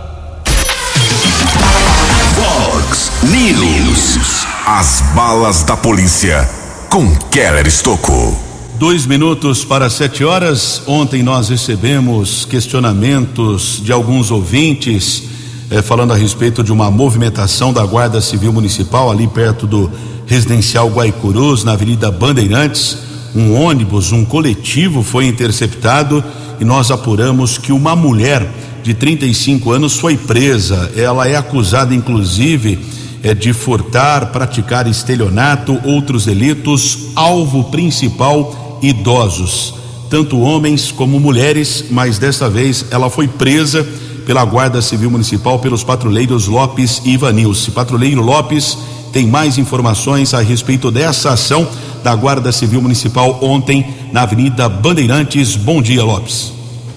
[2.34, 4.46] Fox News.
[4.66, 6.48] As balas da polícia
[6.88, 8.34] com Keller Estocou.
[8.78, 10.82] Dois minutos para sete horas.
[10.86, 15.24] Ontem nós recebemos questionamentos de alguns ouvintes
[15.70, 19.90] eh, falando a respeito de uma movimentação da Guarda Civil Municipal ali perto do
[20.26, 23.09] residencial Guaicurus, na Avenida Bandeirantes.
[23.34, 26.22] Um ônibus, um coletivo foi interceptado
[26.60, 28.48] e nós apuramos que uma mulher
[28.82, 30.90] de 35 anos foi presa.
[30.96, 32.78] Ela é acusada, inclusive,
[33.22, 39.74] é de furtar, praticar estelionato, outros delitos, alvo principal idosos,
[40.08, 43.86] tanto homens como mulheres, mas desta vez ela foi presa
[44.26, 47.70] pela Guarda Civil Municipal pelos patrulheiros Lopes e Ivanilce.
[47.70, 48.78] Patrulheiro Lopes
[49.12, 51.68] tem mais informações a respeito dessa ação
[52.02, 55.56] da Guarda Civil Municipal ontem na Avenida Bandeirantes.
[55.56, 56.52] Bom dia, Lopes.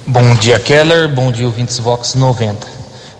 [0.08, 1.08] Bom dia, Keller.
[1.08, 2.68] Bom dia, ouvintes Vox 90.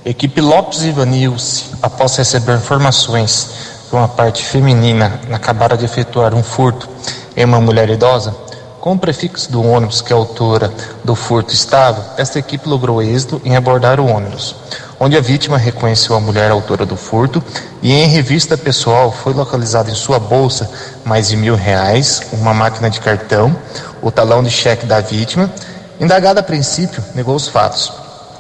[0.06, 3.50] Equipe Lopes e Vanilce, após receber informações
[3.90, 6.90] de uma parte feminina acabaram de efetuar um furto
[7.38, 8.36] em uma mulher idosa,
[8.82, 10.74] com o prefixo do ônibus que a autora
[11.06, 14.56] do furto estava, esta equipe logrou êxito em abordar o ônibus,
[15.04, 17.44] onde a vítima reconheceu a mulher autora do furto
[17.82, 20.72] e em revista pessoal foi localizado em sua bolsa
[21.04, 23.54] mais de mil reais, uma máquina de cartão,
[24.02, 25.52] o talão de cheque da vítima.
[26.00, 27.92] Indagada a princípio, negou os fatos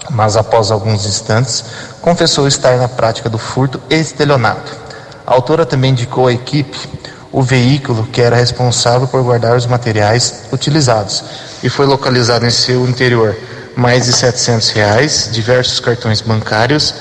[0.09, 1.63] mas após alguns instantes
[2.01, 4.75] confessou estar na prática do furto e estelionato.
[5.25, 6.77] A autora também indicou à equipe
[7.31, 11.23] o veículo que era responsável por guardar os materiais utilizados
[11.63, 13.35] e foi localizado em seu interior
[13.75, 16.93] mais de 700 reais, diversos cartões bancários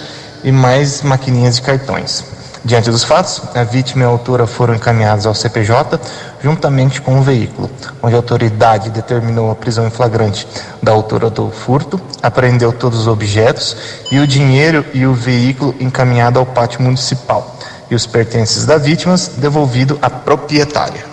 [0.45, 2.25] e mais maquininhas de cartões.
[2.65, 5.99] Diante dos fatos, a vítima e a autora foram encaminhados ao CPJ
[6.41, 7.69] juntamente com o veículo,
[8.01, 10.47] onde a autoridade determinou a prisão em flagrante
[10.81, 13.77] da autora do furto, apreendeu todos os objetos
[14.13, 17.57] e o dinheiro e o veículo encaminhado ao pátio municipal
[17.91, 21.12] e os pertences da vítima devolvido à proprietária.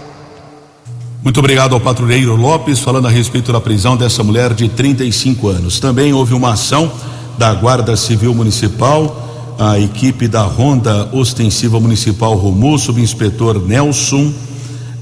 [1.23, 5.79] Muito obrigado ao patrulheiro Lopes falando a respeito da prisão dessa mulher de 35 anos.
[5.79, 6.91] Também houve uma ação
[7.37, 9.29] da Guarda Civil Municipal
[9.59, 14.31] a equipe da Ronda Ostensiva Municipal Romu, subinspetor Nelson,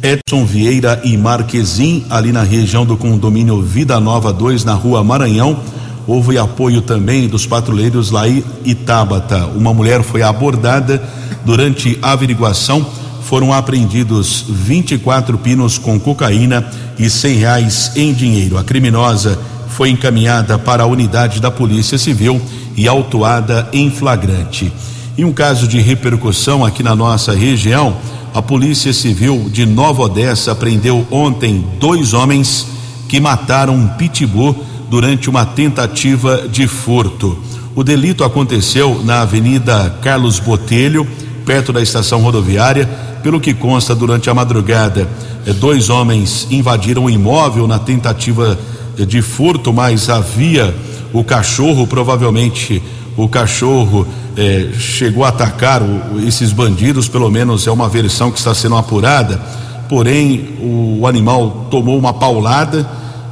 [0.01, 5.59] Edson Vieira e Marquezim, ali na região do condomínio Vida Nova 2, na rua Maranhão.
[6.07, 9.45] Houve apoio também dos patrulheiros Laí e Tabata.
[9.45, 11.07] Uma mulher foi abordada
[11.45, 12.83] durante a averiguação.
[13.27, 16.65] Foram apreendidos 24 pinos com cocaína
[16.97, 18.57] e cem reais em dinheiro.
[18.57, 19.37] A criminosa
[19.67, 22.41] foi encaminhada para a unidade da Polícia Civil
[22.73, 24.71] e autuada em flagrante.
[25.17, 27.97] Em um caso de repercussão aqui na nossa região,
[28.33, 32.65] a Polícia Civil de Nova Odessa prendeu ontem dois homens
[33.09, 34.55] que mataram um pitbull
[34.89, 37.37] durante uma tentativa de furto.
[37.75, 41.05] O delito aconteceu na Avenida Carlos Botelho,
[41.45, 43.06] perto da estação rodoviária.
[43.23, 45.07] Pelo que consta, durante a madrugada,
[45.45, 48.57] eh, dois homens invadiram o imóvel na tentativa
[48.97, 50.73] de furto, mas havia
[51.13, 52.81] o cachorro, provavelmente
[53.15, 58.37] o cachorro eh, chegou a atacar o, esses bandidos, pelo menos é uma versão que
[58.37, 59.41] está sendo apurada.
[59.89, 62.87] Porém, o animal tomou uma paulada,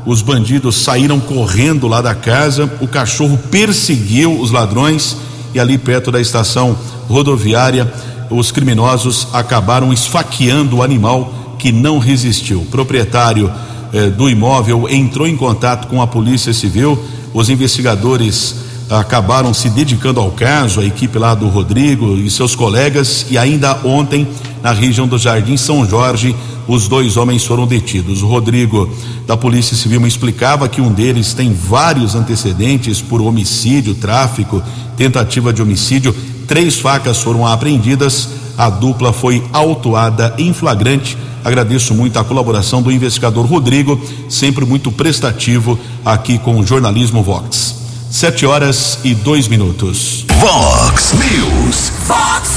[0.06, 5.17] os bandidos saíram correndo lá da casa, o cachorro perseguiu os ladrões
[5.54, 7.91] e ali perto da estação rodoviária,
[8.30, 12.62] os criminosos acabaram esfaqueando o animal que não resistiu.
[12.62, 13.52] O proprietário
[13.94, 17.00] eh, do imóvel entrou em contato com a Polícia Civil
[17.36, 18.56] os investigadores
[18.90, 23.78] acabaram se dedicando ao caso, a equipe lá do Rodrigo e seus colegas, e ainda
[23.84, 24.26] ontem,
[24.64, 26.34] na região do Jardim São Jorge,
[26.66, 28.24] os dois homens foram detidos.
[28.24, 28.90] O Rodrigo,
[29.28, 34.64] da Polícia Civil, me explicava que um deles tem vários antecedentes por homicídio, tráfico,
[34.96, 36.16] tentativa de homicídio.
[36.48, 42.92] Três facas foram apreendidas, a dupla foi autuada em flagrante Agradeço muito a colaboração do
[42.92, 47.76] investigador Rodrigo, sempre muito prestativo aqui com o jornalismo Vox.
[48.10, 50.26] Sete horas e dois minutos.
[50.40, 51.92] Vox News.
[52.08, 52.50] Vox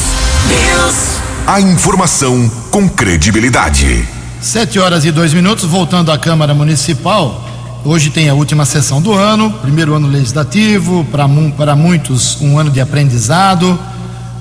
[0.48, 1.20] News.
[1.46, 4.09] A informação com credibilidade.
[4.40, 7.47] Sete horas e dois minutos, voltando à Câmara Municipal.
[7.84, 12.80] Hoje tem a última sessão do ano, primeiro ano legislativo, para, muitos um ano de
[12.80, 13.78] aprendizado,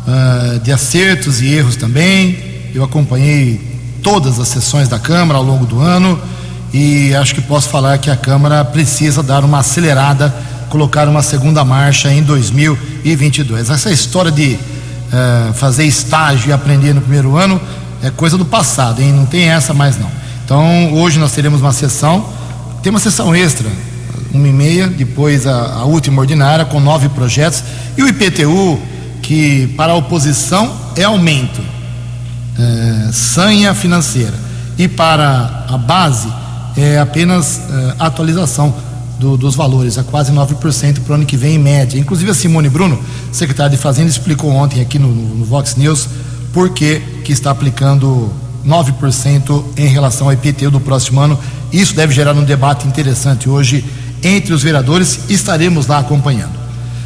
[0.08, 2.44] uh, de acertos e erros também.
[2.74, 3.62] Eu acompanhei
[4.02, 6.20] todas as sessões da Câmara ao longo do ano
[6.74, 10.36] e acho que posso falar que a Câmara precisa dar uma acelerada,
[10.70, 13.70] colocar uma segunda marcha em 2022.
[13.70, 17.62] Essa história de uh, fazer estágio e aprender no primeiro ano
[18.02, 19.14] é coisa do passado, hein?
[19.14, 20.10] Não tem essa mais não.
[20.44, 22.37] Então hoje nós teremos uma sessão,
[22.88, 23.70] tem uma sessão extra,
[24.34, 27.62] uma e meia, depois a, a última ordinária com nove projetos
[27.98, 28.80] e o IPTU
[29.22, 31.60] que para a oposição é aumento,
[32.58, 34.34] é, sanha financeira
[34.78, 36.32] e para a base
[36.78, 38.74] é apenas é, atualização
[39.20, 42.00] do, dos valores, a quase 9% para o ano que vem em média.
[42.00, 42.98] Inclusive a Simone Bruno,
[43.34, 46.08] secretária de Fazenda, explicou ontem aqui no, no Vox News
[46.54, 48.32] por que, que está aplicando
[48.66, 51.38] 9% em relação ao IPTU do próximo ano.
[51.72, 53.84] Isso deve gerar um debate interessante hoje
[54.24, 55.20] entre os vereadores.
[55.30, 56.58] Estaremos lá acompanhando.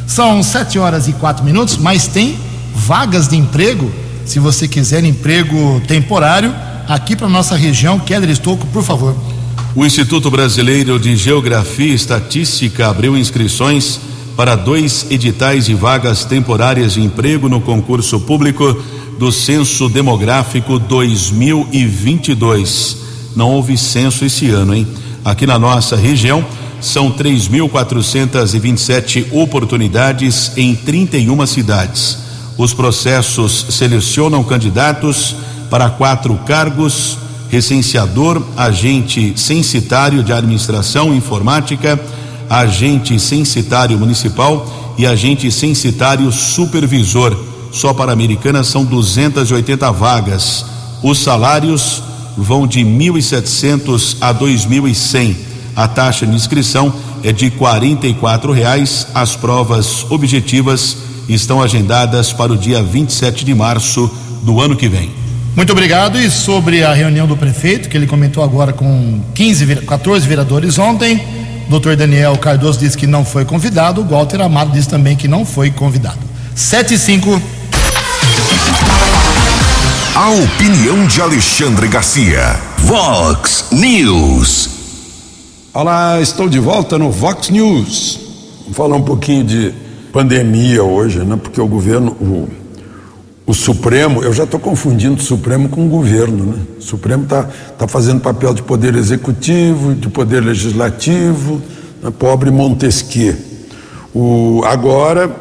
[0.06, 2.38] São sete horas e quatro minutos, mas tem
[2.74, 3.92] vagas de emprego.
[4.24, 6.54] Se você quiser emprego temporário,
[6.88, 9.14] aqui para nossa região, Keller Estouco, por favor.
[9.74, 13.98] O Instituto Brasileiro de Geografia e Estatística abriu inscrições
[14.36, 18.80] para dois editais de vagas temporárias de emprego no concurso público
[19.18, 23.01] do Censo Demográfico 2022.
[23.34, 24.86] Não houve censo esse ano, hein?
[25.24, 26.44] Aqui na nossa região
[26.80, 32.18] são 3.427 oportunidades em 31 cidades.
[32.58, 35.36] Os processos selecionam candidatos
[35.70, 37.16] para quatro cargos
[37.48, 42.00] recenseador, agente censitário de administração informática,
[42.48, 47.36] agente censitário municipal e agente censitário supervisor.
[47.70, 50.64] Só para Americana são 280 vagas.
[51.02, 52.02] Os salários
[52.36, 55.36] vão de 1.700 a 2.100.
[55.74, 56.92] A taxa de inscrição
[57.22, 59.06] é de R$ reais.
[59.14, 60.96] As provas objetivas
[61.28, 64.10] estão agendadas para o dia 27 de março
[64.42, 65.10] do ano que vem.
[65.54, 66.18] Muito obrigado.
[66.18, 71.22] E sobre a reunião do prefeito, que ele comentou agora com 15, 14 vereadores ontem,
[71.66, 75.28] o doutor Daniel Cardoso disse que não foi convidado, o Walter Amado disse também que
[75.28, 76.18] não foi convidado.
[76.54, 77.42] 7 e 5.
[80.14, 82.60] A opinião de Alexandre Garcia.
[82.80, 84.68] Vox News.
[85.72, 88.20] Olá, estou de volta no Vox News.
[88.60, 89.72] Vamos falar um pouquinho de
[90.12, 91.38] pandemia hoje, né?
[91.42, 92.46] Porque o governo, o
[93.46, 96.62] o Supremo, eu já estou confundindo o Supremo com o governo, né?
[96.78, 97.48] O Supremo está
[97.78, 101.58] tá fazendo papel de poder executivo, de poder legislativo,
[102.02, 102.12] né?
[102.18, 103.34] pobre Montesquieu.
[104.14, 105.34] O, agora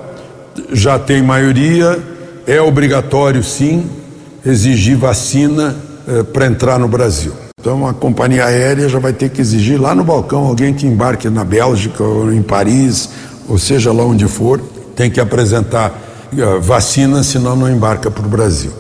[0.72, 2.00] já tem maioria,
[2.48, 4.00] é obrigatório sim
[4.46, 5.76] exigir vacina
[6.08, 7.34] eh, para entrar no Brasil.
[7.60, 11.30] Então a companhia aérea já vai ter que exigir lá no balcão alguém que embarque
[11.30, 13.10] na Bélgica ou em Paris,
[13.48, 14.60] ou seja lá onde for,
[14.96, 15.94] tem que apresentar
[16.62, 18.72] vacina, senão não embarca para o Brasil.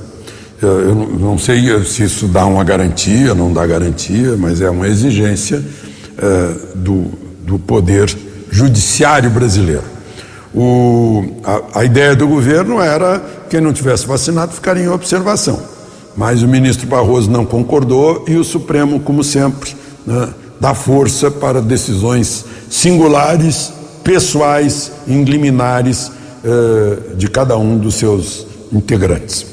[0.62, 5.58] Eu não sei se isso dá uma garantia, não dá garantia, mas é uma exigência
[5.58, 7.06] uh, do,
[7.44, 8.16] do poder
[8.52, 9.84] judiciário brasileiro.
[10.54, 15.62] O, a, a, ideia do governo era quem não tivesse vacinado ficar em observação,
[16.16, 19.74] mas o ministro Barroso não concordou e o Supremo, como sempre,
[20.06, 20.28] né,
[20.60, 23.72] dá força para decisões singulares,
[24.04, 26.12] pessoais, ingliminares
[26.44, 29.46] uh, de cada um dos seus integrantes.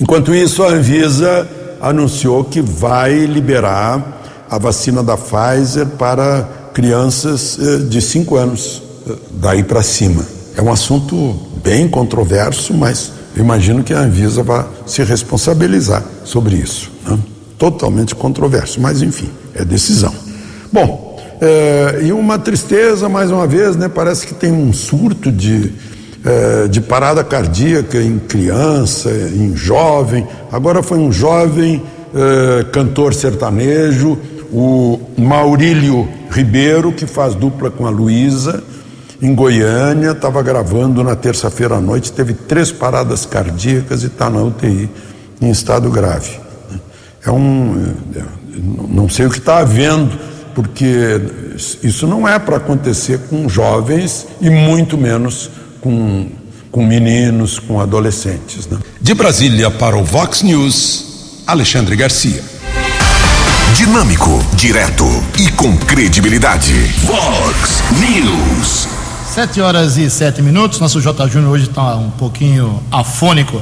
[0.00, 1.48] Enquanto isso, a Anvisa
[1.80, 9.18] anunciou que vai liberar a vacina da Pfizer para crianças uh, de 5 anos, uh,
[9.32, 10.35] daí para cima.
[10.56, 16.90] É um assunto bem controverso, mas imagino que a Anvisa vai se responsabilizar sobre isso.
[17.06, 17.18] Né?
[17.58, 20.14] Totalmente controverso, mas enfim, é decisão.
[20.72, 23.88] Bom, é, e uma tristeza, mais uma vez, né?
[23.88, 25.72] Parece que tem um surto de
[26.24, 30.26] é, de parada cardíaca em criança, em jovem.
[30.50, 31.80] Agora foi um jovem
[32.12, 34.18] é, cantor sertanejo,
[34.52, 38.64] o Maurílio Ribeiro, que faz dupla com a Luísa,
[39.26, 44.40] em Goiânia, estava gravando na terça-feira à noite, teve três paradas cardíacas e está na
[44.40, 44.88] UTI
[45.40, 46.38] em estado grave.
[47.24, 47.92] É um.
[48.14, 48.22] É,
[48.88, 50.16] não sei o que está havendo,
[50.54, 51.20] porque
[51.82, 56.28] isso não é para acontecer com jovens e muito menos com,
[56.70, 58.66] com meninos, com adolescentes.
[58.66, 58.78] Né?
[59.00, 62.42] De Brasília para o Vox News, Alexandre Garcia.
[63.74, 65.04] Dinâmico, direto
[65.38, 66.72] e com credibilidade.
[67.04, 68.95] Vox News.
[69.36, 70.80] Sete horas e sete minutos.
[70.80, 71.28] Nosso J.
[71.28, 73.60] Júnior hoje está um pouquinho afônico.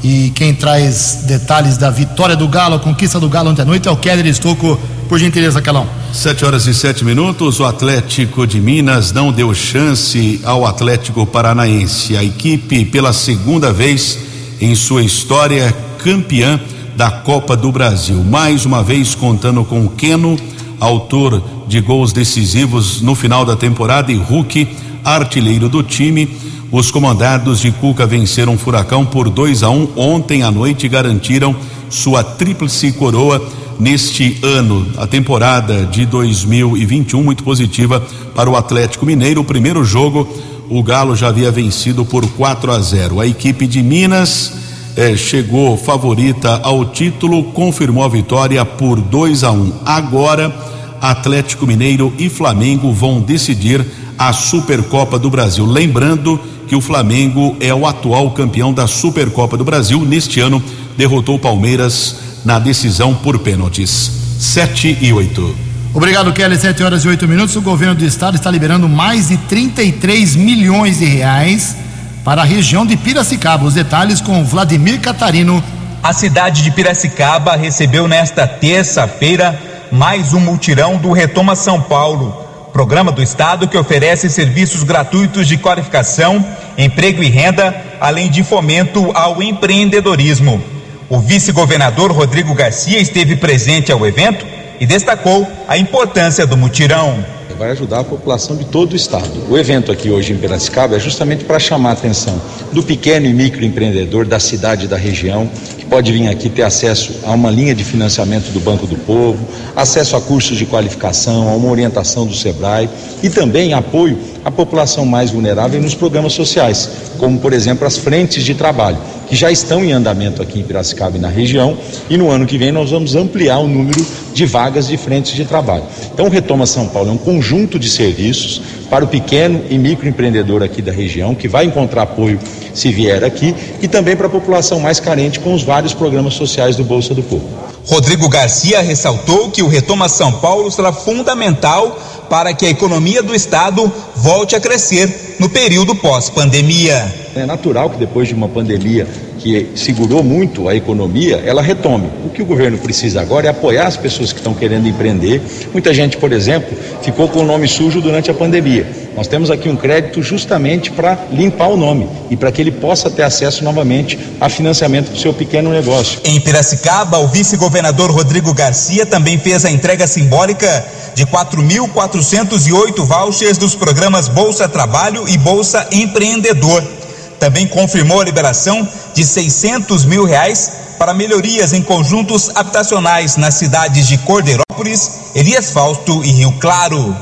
[0.00, 3.88] E quem traz detalhes da vitória do Galo, a conquista do Galo ontem à noite,
[3.88, 4.78] é o Keller Estocco.
[5.08, 5.84] Por gentileza, Calão.
[6.12, 7.58] Sete horas e sete minutos.
[7.58, 12.16] O Atlético de Minas não deu chance ao Atlético Paranaense.
[12.16, 14.16] A equipe, pela segunda vez
[14.60, 16.60] em sua história, campeã
[16.94, 18.22] da Copa do Brasil.
[18.22, 20.38] Mais uma vez contando com o Keno,
[20.78, 26.28] autor de gols decisivos no final da temporada, e Hulk, artilheiro do time.
[26.72, 30.86] Os comandados de Cuca venceram o Furacão por 2 a 1 um, ontem à noite
[30.86, 31.54] e garantiram
[31.88, 33.40] sua tríplice coroa
[33.78, 34.84] neste ano.
[34.98, 38.04] A temporada de 2021 muito positiva
[38.34, 39.42] para o Atlético Mineiro.
[39.42, 40.28] O primeiro jogo,
[40.68, 43.20] o Galo já havia vencido por 4 a 0.
[43.20, 44.52] A equipe de Minas
[44.96, 49.72] eh, chegou favorita ao título, confirmou a vitória por 2 a 1.
[49.84, 50.52] Agora,
[51.00, 53.84] Atlético Mineiro e Flamengo vão decidir
[54.18, 55.66] a Supercopa do Brasil.
[55.66, 60.04] Lembrando que o Flamengo é o atual campeão da Supercopa do Brasil.
[60.04, 60.62] Neste ano,
[60.96, 64.10] derrotou o Palmeiras na decisão por pênaltis.
[64.38, 65.56] 7 e 8.
[65.94, 66.58] Obrigado, Kelly.
[66.58, 67.56] 7 horas e 8 minutos.
[67.56, 71.76] O governo do estado está liberando mais de 33 milhões de reais
[72.24, 73.64] para a região de Piracicaba.
[73.64, 75.62] Os detalhes com Vladimir Catarino.
[76.02, 79.58] A cidade de Piracicaba recebeu nesta terça-feira
[79.90, 82.45] mais um multirão do Retoma São Paulo.
[82.76, 86.44] Programa do Estado que oferece serviços gratuitos de qualificação,
[86.76, 90.62] emprego e renda, além de fomento ao empreendedorismo.
[91.08, 94.44] O vice-governador Rodrigo Garcia esteve presente ao evento
[94.78, 97.24] e destacou a importância do mutirão.
[97.58, 99.30] Vai ajudar a população de todo o estado.
[99.48, 102.38] O evento aqui hoje em Piracicaba é justamente para chamar a atenção
[102.70, 105.48] do pequeno e microempreendedor da cidade e da região,
[105.78, 109.38] que pode vir aqui ter acesso a uma linha de financiamento do Banco do Povo,
[109.74, 112.90] acesso a cursos de qualificação, a uma orientação do SEBRAE
[113.22, 116.88] e também apoio à população mais vulnerável nos programas sociais,
[117.18, 121.16] como por exemplo as frentes de trabalho que já estão em andamento aqui em Piracicaba
[121.16, 121.76] e na região,
[122.08, 125.44] e no ano que vem nós vamos ampliar o número de vagas de frentes de
[125.44, 125.82] trabalho.
[126.14, 130.62] Então, o Retoma São Paulo é um conjunto de serviços para o pequeno e microempreendedor
[130.62, 132.38] aqui da região, que vai encontrar apoio
[132.72, 136.76] se vier aqui, e também para a população mais carente com os vários programas sociais
[136.76, 137.75] do Bolsa do Povo.
[137.86, 143.34] Rodrigo Garcia ressaltou que o Retoma São Paulo será fundamental para que a economia do
[143.34, 147.14] estado volte a crescer no período pós-pandemia.
[147.34, 149.06] É natural que depois de uma pandemia
[149.46, 152.08] que segurou muito a economia, ela retome.
[152.24, 155.40] O que o governo precisa agora é apoiar as pessoas que estão querendo empreender.
[155.72, 158.84] Muita gente, por exemplo, ficou com o nome sujo durante a pandemia.
[159.16, 163.08] Nós temos aqui um crédito justamente para limpar o nome e para que ele possa
[163.08, 166.18] ter acesso novamente a financiamento do seu pequeno negócio.
[166.24, 170.84] Em Piracicaba, o vice-governador Rodrigo Garcia também fez a entrega simbólica
[171.14, 176.95] de 4.408 vouchers dos programas Bolsa Trabalho e Bolsa Empreendedor
[177.38, 184.08] também confirmou a liberação de 600 mil reais para melhorias em conjuntos habitacionais nas cidades
[184.08, 187.14] de Cordeirópolis, Elias Fausto e Rio Claro.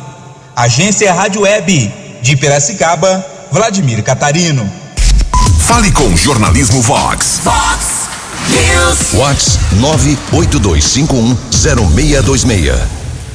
[0.55, 1.93] Agência Rádio Web
[2.23, 4.71] de Piracicaba, Vladimir Catarino.
[5.61, 7.41] Fale com Jornalismo Vox.
[7.43, 8.05] Vox
[8.51, 8.99] News.
[9.13, 9.59] Vox
[10.33, 12.75] 982510626.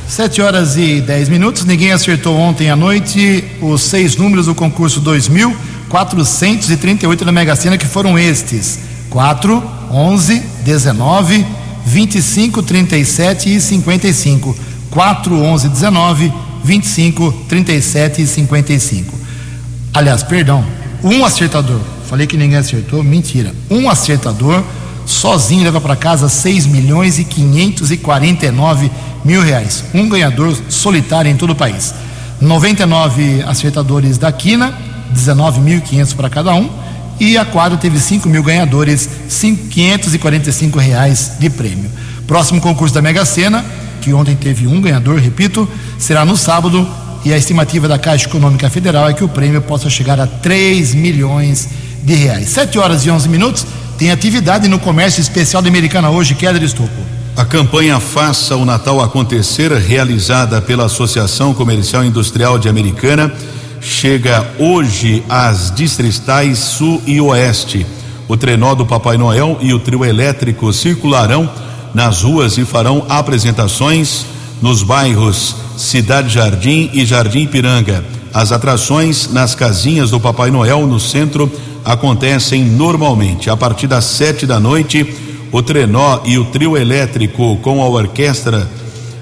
[0.07, 1.65] 7 horas e 10 minutos.
[1.65, 5.55] Ninguém acertou ontem à noite os seis números do concurso 2000.
[5.89, 8.79] 438 na Mega Sena, que foram estes:
[9.09, 11.45] 4, 11, 19,
[11.85, 14.55] 25, 37 e 55.
[14.91, 16.33] 4, 11, 19,
[16.63, 19.17] 25, 37 e 55.
[19.93, 20.63] Aliás, perdão,
[21.03, 21.79] um acertador.
[22.07, 23.53] Falei que ninguém acertou, mentira.
[23.69, 24.63] Um acertador
[25.05, 28.91] sozinho leva para casa 6 milhões e 549
[29.23, 29.83] mil reais.
[29.93, 31.93] Um ganhador solitário em todo o país.
[32.41, 36.69] 99 acertadores da Quina 19.500 para cada um.
[37.19, 41.89] E a quadra teve 5 mil ganhadores, 545 reais de prêmio.
[42.25, 43.65] Próximo concurso da Mega Sena,
[44.01, 46.87] que ontem teve um ganhador, repito, será no sábado.
[47.25, 50.93] E a estimativa da Caixa Econômica Federal é que o prêmio possa chegar a 3
[50.95, 51.67] milhões
[52.01, 52.49] de reais.
[52.49, 53.65] 7 horas e 11 minutos.
[53.97, 57.19] Tem atividade no comércio especial da Americana hoje, Keller Estupro.
[57.35, 63.33] A campanha Faça o Natal Acontecer, realizada pela Associação Comercial Industrial de Americana,
[63.81, 67.85] chega hoje às distritais Sul e Oeste.
[68.27, 71.49] O trenó do Papai Noel e o trio elétrico circularão
[71.93, 74.25] nas ruas e farão apresentações
[74.61, 78.03] nos bairros Cidade Jardim e Jardim Piranga.
[78.33, 81.51] As atrações nas casinhas do Papai Noel no centro
[81.83, 83.49] acontecem normalmente.
[83.49, 85.15] A partir das sete da noite,
[85.51, 88.69] o trenó e o trio elétrico com a orquestra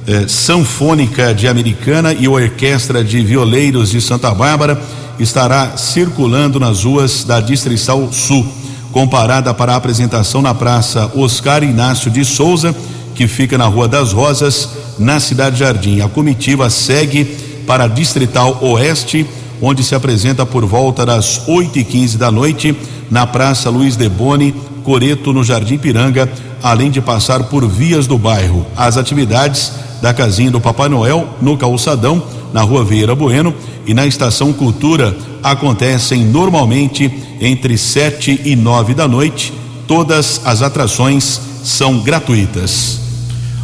[0.08, 4.82] eh, Sanfônica de Americana e Orquestra de Violeiros de Santa Bárbara
[5.20, 8.48] estará circulando nas ruas da Distrital Sul,
[8.94, 12.74] comparada para a apresentação na Praça Oscar Inácio de Souza,
[13.16, 16.00] que fica na Rua das Rosas, na Cidade Jardim.
[16.00, 17.26] A comitiva segue
[17.68, 19.26] para a Distrital Oeste,
[19.62, 22.74] onde se apresenta por volta das 8 e 15 da noite
[23.12, 24.56] na Praça Luiz de Boni,
[24.86, 26.32] Coreto, no Jardim Piranga,
[26.64, 28.66] além de passar por vias do bairro.
[28.76, 32.24] As atividades da casinha do Papai Noel no calçadão,
[32.54, 33.54] na rua Vieira Bueno
[33.86, 39.54] e na estação Cultura acontecem normalmente entre sete e nove da noite.
[39.88, 43.00] Todas as atrações são gratuitas.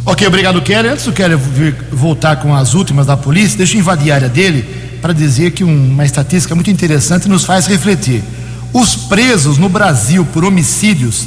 [0.06, 0.88] Ok, obrigado, Kelly.
[0.88, 1.36] Antes do Kelly
[1.90, 4.62] voltar com as últimas da polícia, deixa eu invadir a área dele
[5.00, 8.22] para dizer que uma estatística muito interessante nos faz refletir.
[8.72, 11.26] Os presos no Brasil por homicídios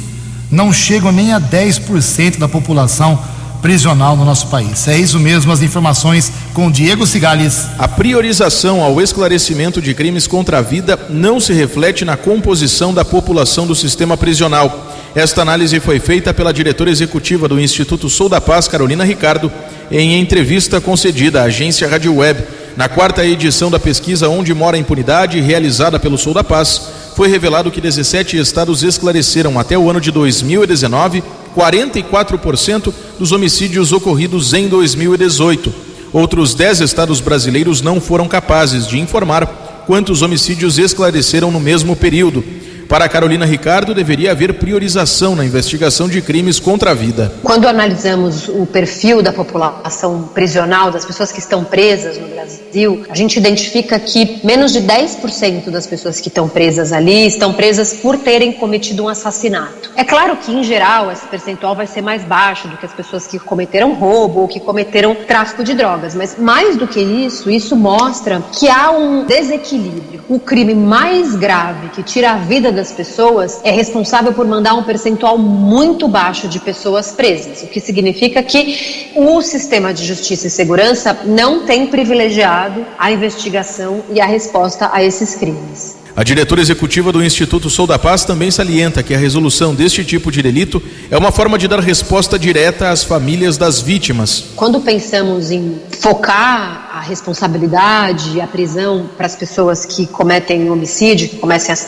[0.50, 3.18] não chegam nem a 10% da população
[3.60, 4.86] prisional no nosso país.
[4.88, 7.66] É isso mesmo, as informações com Diego Cigales.
[7.78, 13.04] A priorização ao esclarecimento de crimes contra a vida não se reflete na composição da
[13.04, 14.86] população do sistema prisional.
[15.14, 19.50] Esta análise foi feita pela diretora executiva do Instituto Sou da Paz, Carolina Ricardo,
[19.90, 22.44] em entrevista concedida à agência Rádio Web.
[22.76, 26.80] Na quarta edição da pesquisa Onde Mora a Impunidade, realizada pelo Sou da Paz,
[27.16, 31.24] foi revelado que 17 estados esclareceram até o ano de 2019
[31.58, 35.74] 44% dos homicídios ocorridos em 2018.
[36.12, 42.44] Outros 10 estados brasileiros não foram capazes de informar quantos homicídios esclareceram no mesmo período.
[42.88, 47.30] Para Carolina Ricardo, deveria haver priorização na investigação de crimes contra a vida.
[47.42, 53.14] Quando analisamos o perfil da população prisional, das pessoas que estão presas no Brasil, a
[53.14, 58.16] gente identifica que menos de 10% das pessoas que estão presas ali estão presas por
[58.16, 59.90] terem cometido um assassinato.
[59.94, 63.26] É claro que, em geral, esse percentual vai ser mais baixo do que as pessoas
[63.26, 67.76] que cometeram roubo ou que cometeram tráfico de drogas, mas mais do que isso, isso
[67.76, 70.22] mostra que há um desequilíbrio.
[70.26, 74.84] O crime mais grave que tira a vida das pessoas é responsável por mandar um
[74.84, 80.50] percentual muito baixo de pessoas presas, o que significa que o sistema de justiça e
[80.50, 85.98] segurança não tem privilegiado a investigação e a resposta a esses crimes.
[86.14, 90.32] A diretora executiva do Instituto Sou da Paz também salienta que a resolução deste tipo
[90.32, 94.46] de delito é uma forma de dar resposta direta às famílias das vítimas.
[94.56, 101.28] Quando pensamos em focar a responsabilidade e a prisão para as pessoas que cometem homicídio,
[101.28, 101.38] que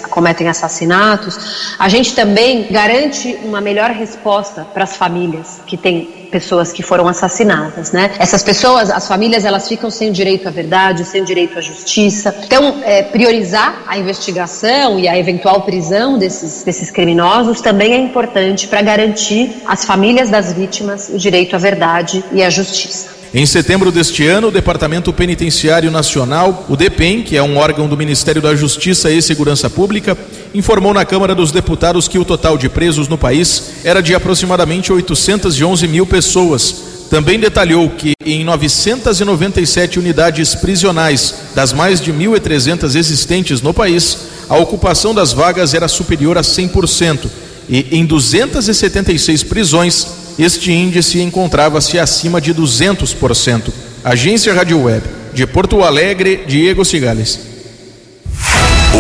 [0.09, 6.73] cometem assassinatos, a gente também garante uma melhor resposta para as famílias que têm pessoas
[6.73, 8.13] que foram assassinadas, né?
[8.21, 12.33] Essas pessoas, as famílias, elas ficam sem direito à verdade, sem direito à justiça.
[12.45, 18.69] Então, é, priorizar a investigação e a eventual prisão desses, desses criminosos também é importante
[18.69, 23.20] para garantir às famílias das vítimas o direito à verdade e à justiça.
[23.33, 27.97] Em setembro deste ano, o Departamento Penitenciário Nacional, o DEPEN, que é um órgão do
[27.97, 30.19] Ministério da Justiça e Segurança Pública,
[30.53, 34.93] informou na Câmara dos Deputados que o total de presos no país era de aproximadamente
[34.93, 36.75] 811 mil pessoas.
[37.09, 44.19] Também detalhou que em 997 unidades prisionais, das mais de 1.300 existentes no país,
[44.49, 47.29] a ocupação das vagas era superior a 100%,
[47.69, 53.71] e em 276 prisões, este índice encontrava-se acima de 200%.
[54.03, 55.03] Agência Rádio Web,
[55.35, 57.41] de Porto Alegre, Diego Cigales.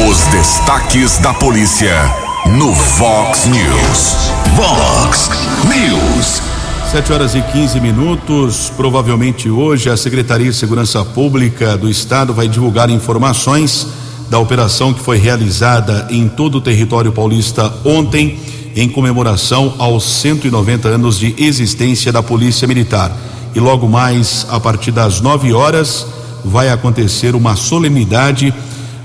[0.08, 1.94] Os destaques da polícia
[2.46, 4.16] no Vox News.
[4.54, 5.30] Vox
[5.64, 6.42] News.
[6.90, 8.70] 7 horas e 15 minutos.
[8.76, 13.86] Provavelmente hoje a Secretaria de Segurança Pública do Estado vai divulgar informações
[14.28, 18.38] da operação que foi realizada em todo o território paulista ontem
[18.80, 23.14] em comemoração aos 190 anos de existência da Polícia Militar.
[23.54, 26.06] E logo mais, a partir das 9 horas,
[26.42, 28.54] vai acontecer uma solenidade,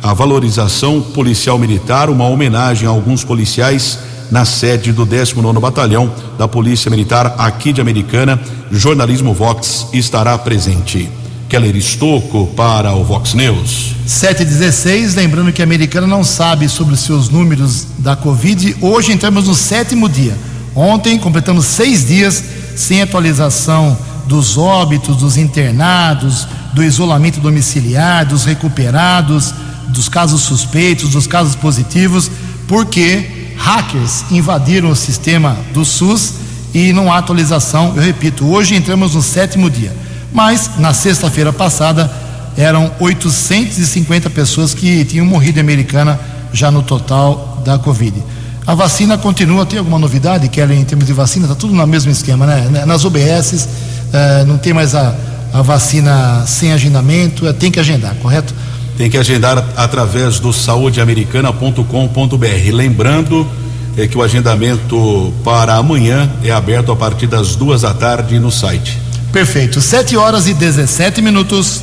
[0.01, 3.99] a valorização policial militar, uma homenagem a alguns policiais
[4.31, 8.39] na sede do 19 Batalhão da Polícia Militar aqui de Americana.
[8.71, 11.09] Jornalismo Vox estará presente.
[11.47, 13.95] Keller Estocco para o Vox News.
[14.05, 18.77] 716, lembrando que a americana não sabe sobre os seus números da Covid.
[18.81, 20.35] Hoje entramos no sétimo dia.
[20.75, 22.43] Ontem completamos seis dias
[22.75, 29.53] sem atualização dos óbitos, dos internados, do isolamento domiciliar, dos recuperados,
[29.89, 32.29] dos casos suspeitos, dos casos positivos,
[32.67, 36.33] porque hackers invadiram o sistema do SUS
[36.73, 37.93] e não há atualização.
[37.95, 40.04] Eu repito, hoje entramos no sétimo dia
[40.35, 42.11] mas na sexta-feira passada
[42.57, 46.19] eram 850 pessoas que tinham morrido em Americana
[46.51, 48.21] já no total da Covid.
[48.67, 51.45] A vacina continua, tem alguma novidade, Kelly, em termos de vacina?
[51.45, 52.83] Está tudo no mesmo esquema, né?
[52.85, 53.69] Nas OBS
[54.11, 55.15] eh, não tem mais a,
[55.53, 58.53] a vacina sem agendamento, eh, tem que agendar, correto?
[58.97, 62.73] Tem que agendar através do saudeamericana.com.br.
[62.73, 63.47] Lembrando
[63.95, 68.51] é que o agendamento para amanhã é aberto a partir das duas da tarde no
[68.51, 69.04] site.
[69.35, 69.81] Perfeito.
[69.81, 71.81] 7 horas e 17 minutos.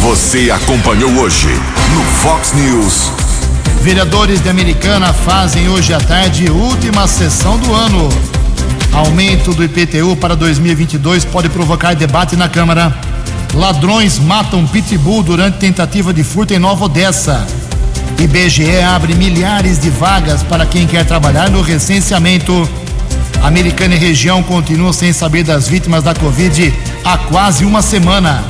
[0.00, 1.46] Você acompanhou hoje
[1.94, 3.12] no Fox News.
[3.82, 8.08] Vereadores de Americana fazem hoje à tarde última sessão do ano.
[8.92, 12.92] Aumento do IPTU para 2022 pode provocar debate na Câmara.
[13.54, 17.46] Ladrões matam pitbull durante tentativa de furto em Nova Odessa.
[18.18, 22.68] IBGE abre milhares de vagas para quem quer trabalhar no recenseamento.
[23.42, 26.74] Americana e região continuam sem saber das vítimas da Covid
[27.04, 28.44] há quase uma semana.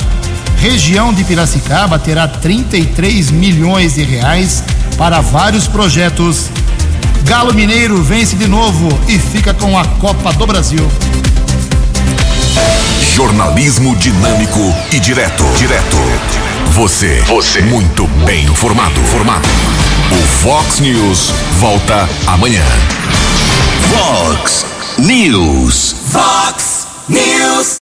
[0.58, 4.64] Região de Piracicaba terá 33 milhões de reais
[4.96, 6.50] para vários projetos.
[7.24, 10.88] Galo Mineiro vence de novo e fica com a Copa do Brasil.
[13.14, 14.60] Jornalismo dinâmico
[14.92, 15.44] e direto.
[15.56, 15.96] Direto.
[16.70, 17.22] Você.
[17.26, 17.62] Você.
[17.62, 19.00] Muito bem informado.
[19.04, 19.48] Formado.
[20.12, 22.64] O Fox News volta amanhã.
[23.90, 25.92] Fox News.
[26.10, 27.74] Fox News.